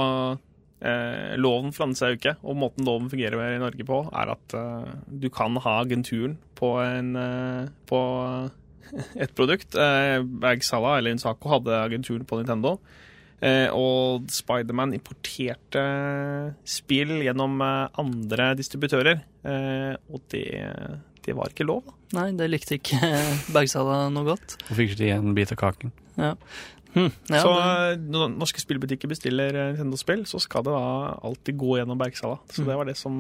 Loven 1.41 1.75
forandrer 1.77 1.99
seg 2.01 2.15
jo 2.15 2.19
ikke, 2.21 2.33
og 2.41 2.57
måten 2.57 2.87
loven 2.89 3.11
fungerer 3.13 3.55
i 3.55 3.61
Norge 3.61 3.85
på, 3.85 4.01
er 4.17 4.33
at 4.33 4.55
eh, 4.57 4.95
du 5.23 5.29
kan 5.35 5.59
ha 5.61 5.75
agenturen 5.83 6.39
på, 6.57 6.71
en, 6.81 7.11
eh, 7.21 7.69
på 7.91 8.01
et 9.27 9.35
produkt. 9.37 9.77
Eh, 9.77 10.19
Bergsala 10.25 10.97
eller 10.99 11.17
Unsako 11.19 11.53
hadde 11.57 11.83
agenturen 11.85 12.25
på 12.29 12.41
Nintendo. 12.41 12.79
Eh, 13.41 13.69
og 13.73 14.27
Spiderman 14.33 14.93
importerte 14.97 15.85
spill 16.69 17.23
gjennom 17.25 17.61
eh, 17.65 17.87
andre 18.03 18.51
distributører. 18.59 19.23
Eh, 19.49 19.95
og 20.13 20.27
det, 20.33 20.45
det 21.25 21.37
var 21.37 21.53
ikke 21.53 21.69
lov. 21.69 21.87
da. 21.87 21.97
Nei, 22.21 22.27
det 22.37 22.51
likte 22.51 22.77
ikke 22.81 22.99
Bergsala 23.55 24.03
noe 24.13 24.33
godt. 24.33 24.59
Og 24.69 24.77
fikk 24.77 24.97
ikke 24.97 25.09
igjen 25.09 25.31
en 25.31 25.37
bit 25.39 25.55
av 25.57 25.61
kaken. 25.63 25.95
Hm, 26.95 27.11
ja, 27.31 27.41
så 27.43 27.51
eh, 27.55 28.01
når 28.01 28.33
norske 28.35 28.63
spillbutikker 28.63 29.11
bestiller 29.11 29.55
eh, 29.55 29.69
Nintendo-spill, 29.75 30.25
så 30.29 30.41
skal 30.43 30.65
det 30.67 30.75
da 30.75 31.19
alltid 31.27 31.59
gå 31.61 31.77
gjennom 31.79 32.01
Bergsala. 32.01 32.41
Så 32.51 32.65
det 32.67 32.79
var 32.79 32.89
det 32.89 32.97
som 32.99 33.15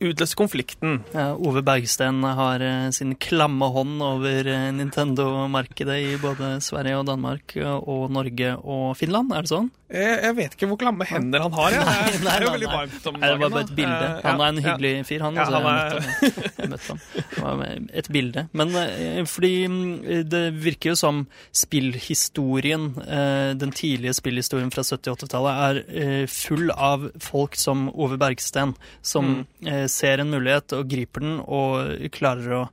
utløste 0.00 0.38
konflikten. 0.40 1.00
ja, 1.14 1.30
Ove 1.36 1.64
Bergsten 1.66 2.22
har 2.24 2.64
eh, 2.64 2.88
sin 2.96 3.16
klamme 3.20 3.70
hånd 3.74 4.00
over 4.04 4.48
Nintendo-markedet 4.76 5.98
i 6.06 6.16
både 6.20 6.56
Sverige 6.64 7.00
og 7.02 7.08
Danmark 7.10 7.56
og 7.60 8.08
Norge 8.12 8.56
og 8.60 8.96
Finland, 8.98 9.34
er 9.36 9.44
det 9.44 9.52
sånn? 9.52 9.70
Jeg, 9.90 10.18
jeg 10.22 10.34
vet 10.38 10.52
ikke 10.54 10.66
hvor 10.70 10.78
klamme 10.78 11.06
hender 11.08 11.42
han 11.42 11.54
har. 11.56 11.74
Ja. 11.74 11.84
Nei, 11.88 12.10
Det 12.14 12.20
nei, 12.22 12.34
er 12.36 12.44
jo 12.46 12.50
veldig 12.54 12.68
nei. 12.68 12.76
varmt 12.76 13.08
om 13.10 13.16
Nei, 13.18 13.30
det 13.30 13.38
var 13.40 13.52
bare 13.54 13.64
et 13.66 13.72
bilde. 13.80 14.10
Eh, 14.10 14.20
Han 14.28 14.42
er 14.44 14.52
en 14.52 14.60
hyggelig 14.64 14.92
fyr, 15.08 15.24
han. 15.24 15.34
Ja, 15.40 15.46
altså, 15.46 15.60
han 15.60 15.66
er- 15.70 15.90
ham. 15.90 16.52
Jeg 16.60 16.70
møtte 16.70 16.88
ham. 16.92 17.00
Det 17.34 17.42
var 17.42 17.64
et 18.02 18.10
bilde. 18.14 18.44
Men 18.60 18.76
eh, 18.84 19.20
fordi 19.26 19.52
mm, 19.66 19.90
det 20.30 20.42
virker 20.62 20.92
jo 20.92 20.98
som 21.00 21.24
spillhistorien, 21.62 22.86
eh, 23.02 23.54
den 23.58 23.74
tidlige 23.74 24.14
spillhistorien 24.18 24.70
fra 24.74 24.84
70-80-tallet, 24.86 25.64
er 25.66 25.82
eh, 26.04 26.26
full 26.30 26.70
av 26.70 27.10
folk 27.22 27.58
som 27.58 27.88
Ove 27.94 28.18
Bergsten, 28.20 28.76
som 29.02 29.40
mm. 29.66 29.88
ser 29.90 30.22
en 30.22 30.30
mulighet 30.32 30.76
og 30.78 30.88
griper 30.90 31.24
den 31.26 31.38
og 31.42 32.10
klarer 32.14 32.56
å 32.60 32.64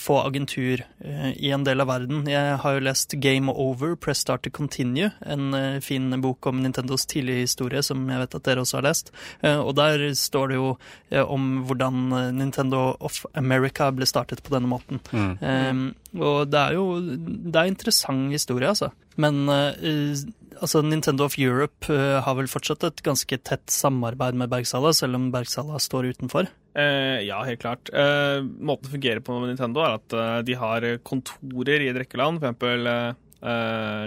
få 0.00 0.18
agentur 0.22 0.82
eh, 1.04 1.30
i 1.36 1.50
en 1.54 1.64
del 1.64 1.80
av 1.82 1.90
verden. 1.90 2.24
Jeg 2.28 2.58
har 2.62 2.76
jo 2.76 2.84
lest 2.84 3.14
Game 3.22 3.52
Over, 3.52 3.94
Press 3.96 4.22
Start 4.24 4.44
to 4.46 4.52
Continue, 4.54 5.10
en 5.20 5.54
eh, 5.54 5.80
fin 5.84 6.10
bok 6.20 6.46
om 6.50 6.62
Nintendos 6.62 7.06
tidlige 7.10 7.46
historie, 7.46 7.82
som 7.86 8.02
jeg 8.10 8.22
vet 8.22 8.36
at 8.38 8.46
dere 8.48 8.64
også 8.64 8.80
har 8.80 8.88
lest. 8.88 9.12
Eh, 9.40 9.58
og 9.58 9.74
der 9.78 10.08
står 10.18 10.52
det 10.52 10.60
jo 10.60 10.68
eh, 11.10 11.22
om 11.22 11.62
hvordan 11.68 12.02
eh, 12.18 12.32
Nintendo 12.40 12.82
of 13.00 13.22
America 13.34 13.90
ble 13.94 14.08
startet 14.08 14.42
på 14.44 14.54
denne 14.54 14.70
måten. 14.70 15.02
Mm. 15.12 15.32
Um, 15.40 15.86
og 16.18 16.50
det 16.50 16.58
er 16.58 16.74
jo 16.74 16.86
Det 17.00 17.54
er 17.54 17.68
interessant 17.70 18.32
historie, 18.34 18.68
altså. 18.68 18.90
Men 19.20 19.48
eh, 19.48 20.16
altså 20.60 20.82
Nintendo 20.84 21.24
of 21.24 21.36
Europe 21.38 21.88
eh, 21.92 22.20
har 22.24 22.34
vel 22.38 22.48
fortsatt 22.50 22.84
et 22.88 23.02
ganske 23.06 23.38
tett 23.42 23.66
samarbeid 23.72 24.34
med 24.38 24.50
Bergsala, 24.52 24.92
selv 24.96 25.16
om 25.18 25.30
Bergsala 25.32 25.78
står 25.82 26.10
utenfor. 26.14 26.48
Eh, 26.78 27.24
ja, 27.26 27.40
helt 27.44 27.60
klart. 27.62 27.90
Eh, 27.92 28.40
måten 28.60 28.86
det 28.86 28.94
fungerer 28.94 29.20
på 29.26 29.38
med 29.40 29.50
Nintendo, 29.54 29.80
er 29.84 29.96
at 29.98 30.44
de 30.46 30.54
har 30.60 30.86
kontorer 31.02 31.80
i 31.84 31.88
en 31.90 31.98
rekke 31.98 32.20
land. 32.20 32.38
For 32.40 32.50
eksempel 32.52 33.16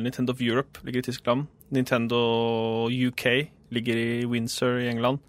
Nintendo 0.04 0.32
of 0.36 0.42
Europe 0.46 0.80
ligger 0.86 1.00
i 1.02 1.08
Tyskland. 1.10 1.48
Nintendo 1.74 2.20
UK 2.88 3.50
ligger 3.74 3.98
i 3.98 4.26
Windsor 4.30 4.80
i 4.84 4.90
England. 4.92 5.20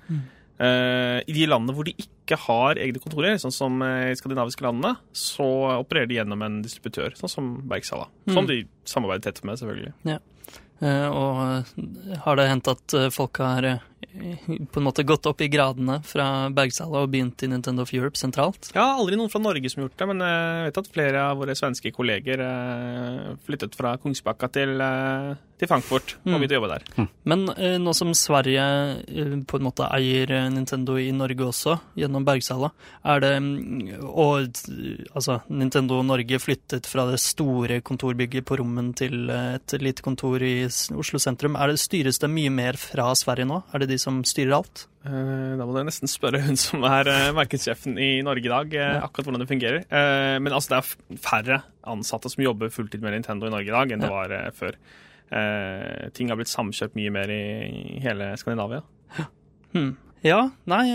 Eh, 0.60 1.18
I 1.26 1.32
de 1.34 1.46
landene 1.48 1.74
hvor 1.74 1.88
de 1.88 1.94
ikke 1.98 2.36
har 2.44 2.76
egne 2.80 3.00
kontorer, 3.02 3.38
sånn 3.40 3.52
som 3.52 3.80
i 3.82 4.12
skandinaviske 4.16 4.62
landene, 4.64 4.94
så 5.16 5.46
opererer 5.80 6.06
de 6.12 6.18
gjennom 6.20 6.44
en 6.46 6.60
distributør, 6.64 7.16
sånn 7.18 7.32
som 7.32 7.48
Bergsala. 7.68 8.06
Som 8.28 8.44
Mm. 8.44 8.48
de 8.52 8.58
samarbeider 8.84 9.32
tett 9.32 9.42
med, 9.44 9.58
selvfølgelig. 9.58 9.92
Eh, 10.06 10.18
og 10.82 11.42
eh, 11.42 12.18
har 12.24 12.36
det 12.36 12.48
hendt 12.50 12.68
at 12.72 12.94
eh, 12.98 13.10
folk 13.14 13.38
har 13.38 13.62
eh, 13.62 13.82
på 14.06 14.80
en 14.80 14.86
måte 14.86 15.04
gått 15.06 15.26
opp 15.26 15.40
i 15.44 15.48
gradene 15.52 16.00
fra 16.06 16.48
Bergsala 16.54 17.04
og 17.04 17.10
begynt 17.14 17.42
i 17.42 17.50
Nintendo 17.50 17.82
of 17.86 17.92
Europe 17.94 18.18
sentralt? 18.20 18.70
Ja, 18.74 18.94
aldri 18.98 19.16
noen 19.20 19.30
fra 19.32 19.40
Norge 19.42 19.70
som 19.70 19.82
har 19.82 19.88
gjort 19.88 19.98
det, 20.02 20.08
men 20.12 20.22
eh, 20.22 20.60
jeg 20.64 20.68
vet 20.70 20.82
at 20.84 20.92
flere 20.94 21.24
av 21.30 21.40
våre 21.42 21.56
svenske 21.58 21.92
kolleger 21.94 22.42
eh, 22.44 23.34
flyttet 23.46 23.74
fra 23.78 23.96
Kongsbakka 24.02 24.50
til, 24.54 24.74
eh, 24.80 25.34
til 25.60 25.70
Frankfurt 25.70 26.16
og 26.20 26.32
Mm. 26.34 26.38
begynte 26.40 26.56
å 26.56 26.60
jobbe 26.60 26.72
der. 26.74 27.08
Men 27.24 27.48
eh, 27.54 27.76
nå 27.78 27.92
som 27.94 28.10
Sverige 28.16 28.64
eh, 29.06 29.34
på 29.46 29.58
en 29.60 29.66
måte 29.68 29.86
eier 29.94 30.30
eh, 30.30 30.48
Nintendo 30.50 30.96
i 30.98 31.10
Norge 31.14 31.46
også, 31.50 31.78
gjennom 32.00 32.24
Bergsala, 32.26 32.70
er 33.04 33.20
det 33.22 33.32
mm, 33.42 34.04
Og 34.14 34.48
eh, 34.70 35.04
altså, 35.14 35.40
Nintendo 35.48 36.02
Norge 36.02 36.38
flyttet 36.42 36.86
fra 36.90 37.06
det 37.10 37.20
store 37.22 37.80
kontorbygget 37.86 38.44
på 38.48 38.58
Rommen 38.60 38.92
til 38.98 39.30
eh, 39.30 39.54
et 39.58 39.76
lite 39.82 40.02
kontor 40.04 40.42
i 40.42 40.64
Oslo 40.66 41.18
sentrum. 41.22 41.56
Er 41.56 41.70
det, 41.72 41.78
styres 41.82 42.18
det 42.22 42.30
mye 42.30 42.50
mer 42.50 42.78
fra 42.80 43.10
Sverige 43.14 43.46
nå? 43.48 43.62
Er 43.72 43.84
det 43.84 43.90
de 43.92 43.93
som 44.02 44.22
styrer 44.26 44.56
alt? 44.58 44.86
Eh, 45.04 45.56
Da 45.58 45.66
må 45.66 45.74
du 45.76 45.82
nesten 45.84 46.08
spørre 46.10 46.40
hun 46.44 46.56
som 46.60 46.84
er 46.88 47.08
eh, 47.12 47.30
markedssjefen 47.36 47.98
i 48.00 48.10
Norge 48.26 48.46
i 48.48 48.52
dag, 48.52 48.74
eh, 48.74 49.00
akkurat 49.04 49.28
hvordan 49.28 49.44
det 49.44 49.50
fungerer. 49.50 49.84
Eh, 49.88 50.38
Men 50.40 50.52
altså, 50.56 50.74
det 50.74 50.78
er 50.82 51.18
færre 51.26 51.62
ansatte 51.84 52.30
som 52.32 52.44
jobber 52.44 52.72
fulltid 52.72 53.02
med 53.04 53.12
Nintendo 53.18 53.46
i 53.50 53.54
Norge 53.54 53.68
i 53.68 53.76
dag, 53.76 53.92
enn 53.92 54.00
det 54.06 54.10
var 54.12 54.32
før. 54.56 54.78
Eh, 55.34 56.08
Ting 56.16 56.28
har 56.32 56.36
blitt 56.40 56.52
samkjørt 56.52 56.96
mye 56.96 57.10
mer 57.12 57.30
i 57.34 58.00
hele 58.04 58.32
Skandinavia. 58.40 58.82
Hmm. 59.74 59.96
Ja, 60.24 60.38
nei, 60.70 60.86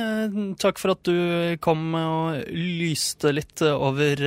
takk 0.57 0.79
for 0.81 0.95
at 0.95 1.03
du 1.05 1.57
kom 1.61 1.91
og 1.93 2.47
lyste 2.49 3.29
litt 3.35 3.61
over, 3.61 4.23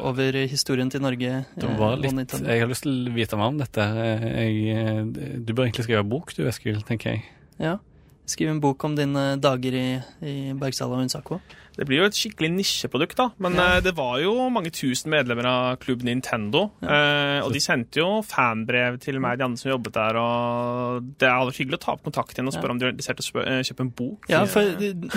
over 0.00 0.38
historien 0.48 0.88
til 0.88 1.02
Norge. 1.04 1.42
Det 1.52 1.72
var 1.76 1.98
litt, 2.00 2.32
jeg 2.32 2.62
har 2.62 2.70
lyst 2.70 2.86
til 2.86 3.10
å 3.10 3.12
vite 3.12 3.36
mer 3.36 3.50
om 3.52 3.58
dette. 3.60 3.84
Jeg, 4.24 5.42
du 5.44 5.52
bør 5.52 5.66
egentlig 5.66 5.84
skrive 5.84 6.06
bok, 6.08 6.32
du 6.32 6.46
Eskil, 6.48 6.80
tenker 6.88 7.12
jeg. 7.18 7.26
Ja. 7.62 7.78
Skriv 8.26 8.50
en 8.50 8.60
bok 8.60 8.84
om 8.84 8.96
dine 8.98 9.36
dager 9.38 9.76
i, 9.78 9.86
i 10.26 10.34
Bergsala 10.58 10.96
og 10.96 11.06
Unsako. 11.06 11.38
Det 11.76 11.84
blir 11.86 11.98
jo 12.00 12.04
et 12.08 12.16
skikkelig 12.16 12.48
nisjeprodukt, 12.56 13.16
da. 13.16 13.30
Men 13.38 13.54
Ja. 13.54 13.76
eh, 13.76 13.80
det 13.82 13.94
var 13.94 14.18
jo 14.20 14.48
mange 14.48 14.70
tusen 14.72 15.10
medlemmer 15.12 15.44
av 15.44 15.76
Klubb 15.78 16.02
Nintendo. 16.02 16.70
eh, 16.82 17.40
og 17.44 17.52
de 17.52 17.60
sendte 17.60 17.96
jo 18.00 18.22
fanbrev 18.22 18.98
til 19.00 19.20
meg, 19.20 19.38
de 19.38 19.44
andre 19.44 19.58
som 19.58 19.70
jobbet 19.72 19.92
der. 19.92 20.16
Og 20.16 21.02
det 21.18 21.28
hadde 21.28 21.50
vært 21.52 21.60
hyggelig 21.60 21.78
å 21.78 21.84
ta 21.84 21.92
opp 21.92 22.02
kontakt 22.04 22.34
igjen 22.34 22.46
og 22.48 22.54
spørre 22.54 22.68
Ja. 22.68 22.70
om 22.70 22.78
de 22.78 22.86
er 22.86 22.92
interessert 22.92 23.20
i 23.20 23.38
å 23.38 23.46
eh, 23.46 23.62
kjøpe 23.62 23.80
en 23.80 23.90
bok. 23.90 24.24
Ja, 24.28 24.44
for 24.46 24.62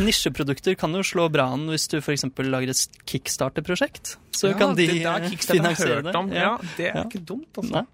nisjeprodukter 0.03 0.77
kan 0.77 0.91
jo 0.93 0.99
slå 1.01 1.29
bra 1.31 1.47
an 1.53 1.67
hvis 1.69 1.87
du 1.87 1.97
f.eks. 2.01 2.23
lager 2.37 2.69
et 2.69 2.87
kickstarter-prosjekt. 3.05 4.17
Så 4.31 4.49
Ja, 4.51 4.57
kan 4.57 4.75
de 4.75 4.85
det 4.87 5.03
der 5.03 5.19
finansiere 5.39 6.03
det. 6.03 6.15
om. 6.15 6.29
Ja, 6.31 6.57
det 6.77 6.91
er 6.91 6.97
Ja. 6.99 7.03
ikke 7.03 7.25
dumt, 7.25 7.47
altså. 7.57 7.71
Nei. 7.71 7.85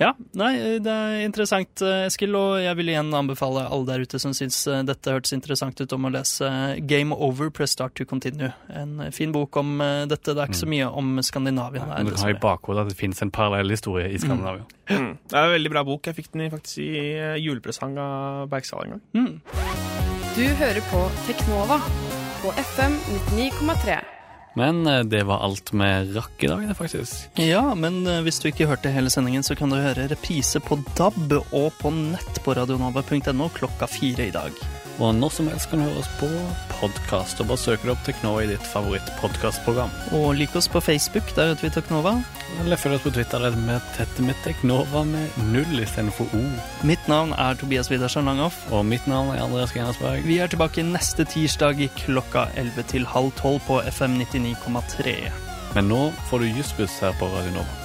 Ja, 0.00 0.12
nei, 0.34 0.78
det 0.80 0.86
er 0.90 1.24
interessant, 1.24 1.68
Eskil, 1.80 2.34
og 2.34 2.58
jeg 2.58 2.76
vil 2.76 2.86
igjen 2.88 3.12
anbefale 3.14 3.70
alle 3.70 3.86
der 3.86 4.00
ute 4.00 4.18
som 4.18 4.32
syns 4.32 4.64
dette 4.84 5.04
hørtes 5.12 5.32
interessant 5.32 5.80
ut, 5.80 5.92
om 5.92 6.06
å 6.06 6.10
lese 6.12 6.84
Game 6.84 7.12
Over, 7.14 7.48
Press 7.50 7.70
Start 7.70 7.94
to 7.94 8.04
Continue. 8.14 8.52
En 8.68 9.00
eh, 9.00 9.10
fin 9.10 9.32
bok 9.32 9.56
om 9.56 9.80
eh, 9.80 10.04
dette. 10.10 10.34
Det 10.34 10.38
er 10.38 10.52
ikke 10.52 10.62
så 10.62 10.70
mye 10.70 10.86
om 10.86 11.18
Skandinavia. 11.24 11.86
Men 11.88 12.06
du 12.06 12.14
kan 12.14 12.28
ha 12.28 12.30
i 12.30 12.38
bakhodet 12.38 12.84
at 12.84 12.92
det 12.92 12.98
finnes 12.98 13.22
en 13.24 13.32
parallell 13.34 13.74
historie 13.74 14.12
i 14.12 14.20
Skandinavia. 14.22 14.66
Mm. 14.84 15.12
Det 15.30 15.38
er 15.40 15.48
en 15.48 15.54
veldig 15.56 15.70
bra 15.72 15.82
bok. 15.88 16.06
Jeg 16.06 16.18
fikk 16.20 16.32
den 16.34 16.46
i, 16.46 16.50
faktisk 16.52 16.82
i 16.84 16.90
eh, 17.16 17.38
julepresang 17.42 17.98
av 17.98 18.50
Bergsala 18.52 18.86
en 18.86 18.94
gang. 18.94 19.04
Mm. 19.16 19.32
Du 20.34 20.44
hører 20.60 20.82
på 20.90 21.00
Teknova 21.26 21.78
på 22.42 22.52
FM 22.62 22.98
99,3. 23.34 24.02
Men 24.54 24.84
det 25.10 25.24
var 25.26 25.42
alt 25.42 25.72
vi 25.74 25.88
rakk 26.14 26.44
i 26.46 26.50
dag, 26.52 26.68
det 26.68 26.76
faktisk. 26.78 27.40
Ja, 27.42 27.64
men 27.74 28.04
hvis 28.22 28.38
du 28.38 28.46
ikke 28.52 28.68
hørte 28.70 28.92
hele 28.94 29.10
sendingen, 29.10 29.42
så 29.42 29.56
kan 29.58 29.72
du 29.72 29.80
høre 29.82 30.06
reprise 30.12 30.62
på 30.62 30.78
DAB 30.94 31.34
og 31.40 31.72
på 31.80 31.90
nett 31.90 32.38
på 32.44 32.54
radionova.no 32.54 33.50
klokka 33.58 33.90
fire 33.90 34.28
i 34.28 34.34
dag. 34.36 34.83
Og 35.02 35.10
når 35.16 35.32
som 35.34 35.48
helst 35.50 35.70
kan 35.70 35.80
du 35.80 35.88
høre 35.88 36.02
oss 36.04 36.10
på 36.20 36.28
podkast. 36.70 37.40
Bare 37.42 37.58
søk 37.58 37.82
det 37.82 37.92
opp 37.94 38.04
Teknova 38.06 38.44
i 38.44 38.50
ditt 38.52 38.66
favorittpodkastprogram. 38.70 39.90
Og 40.14 40.36
lik 40.38 40.54
oss 40.54 40.70
på 40.70 40.82
Facebook, 40.84 41.32
der 41.34 41.50
heter 41.50 41.66
vi 41.66 41.72
Teknova. 41.74 42.14
Eller 42.62 42.78
følg 42.78 42.98
oss 42.98 43.06
på 43.06 43.14
Twitter 43.16 43.42
der 43.42 43.56
vi 43.56 43.74
er 43.74 43.82
tette 43.96 44.22
med 44.22 44.38
Teknova 44.46 45.02
med 45.08 45.38
null 45.50 45.82
istedenfor 45.82 46.30
O. 46.38 46.42
Mitt 46.86 47.10
navn 47.10 47.34
er 47.34 47.58
Tobias 47.58 47.90
Widersen 47.90 48.30
Langhoff. 48.30 48.60
Og 48.70 48.86
mitt 48.86 49.08
navn 49.10 49.34
er 49.34 49.42
Andreas 49.42 49.74
Grenasberg. 49.74 50.22
Vi 50.28 50.38
er 50.38 50.52
tilbake 50.52 50.86
neste 50.86 51.26
tirsdag 51.26 51.82
i 51.82 51.90
klokka 52.04 52.48
11 52.54 52.90
til 52.94 53.08
halv 53.10 53.34
12 53.40 53.62
på 53.66 53.80
FM 53.90 54.20
99,3. 54.22 55.16
Men 55.74 55.90
nå 55.90 56.04
får 56.30 56.44
du 56.44 56.52
Jussbuss 56.54 57.00
her 57.02 57.16
på 57.18 57.34
Radio 57.34 57.58
Nova. 57.58 57.83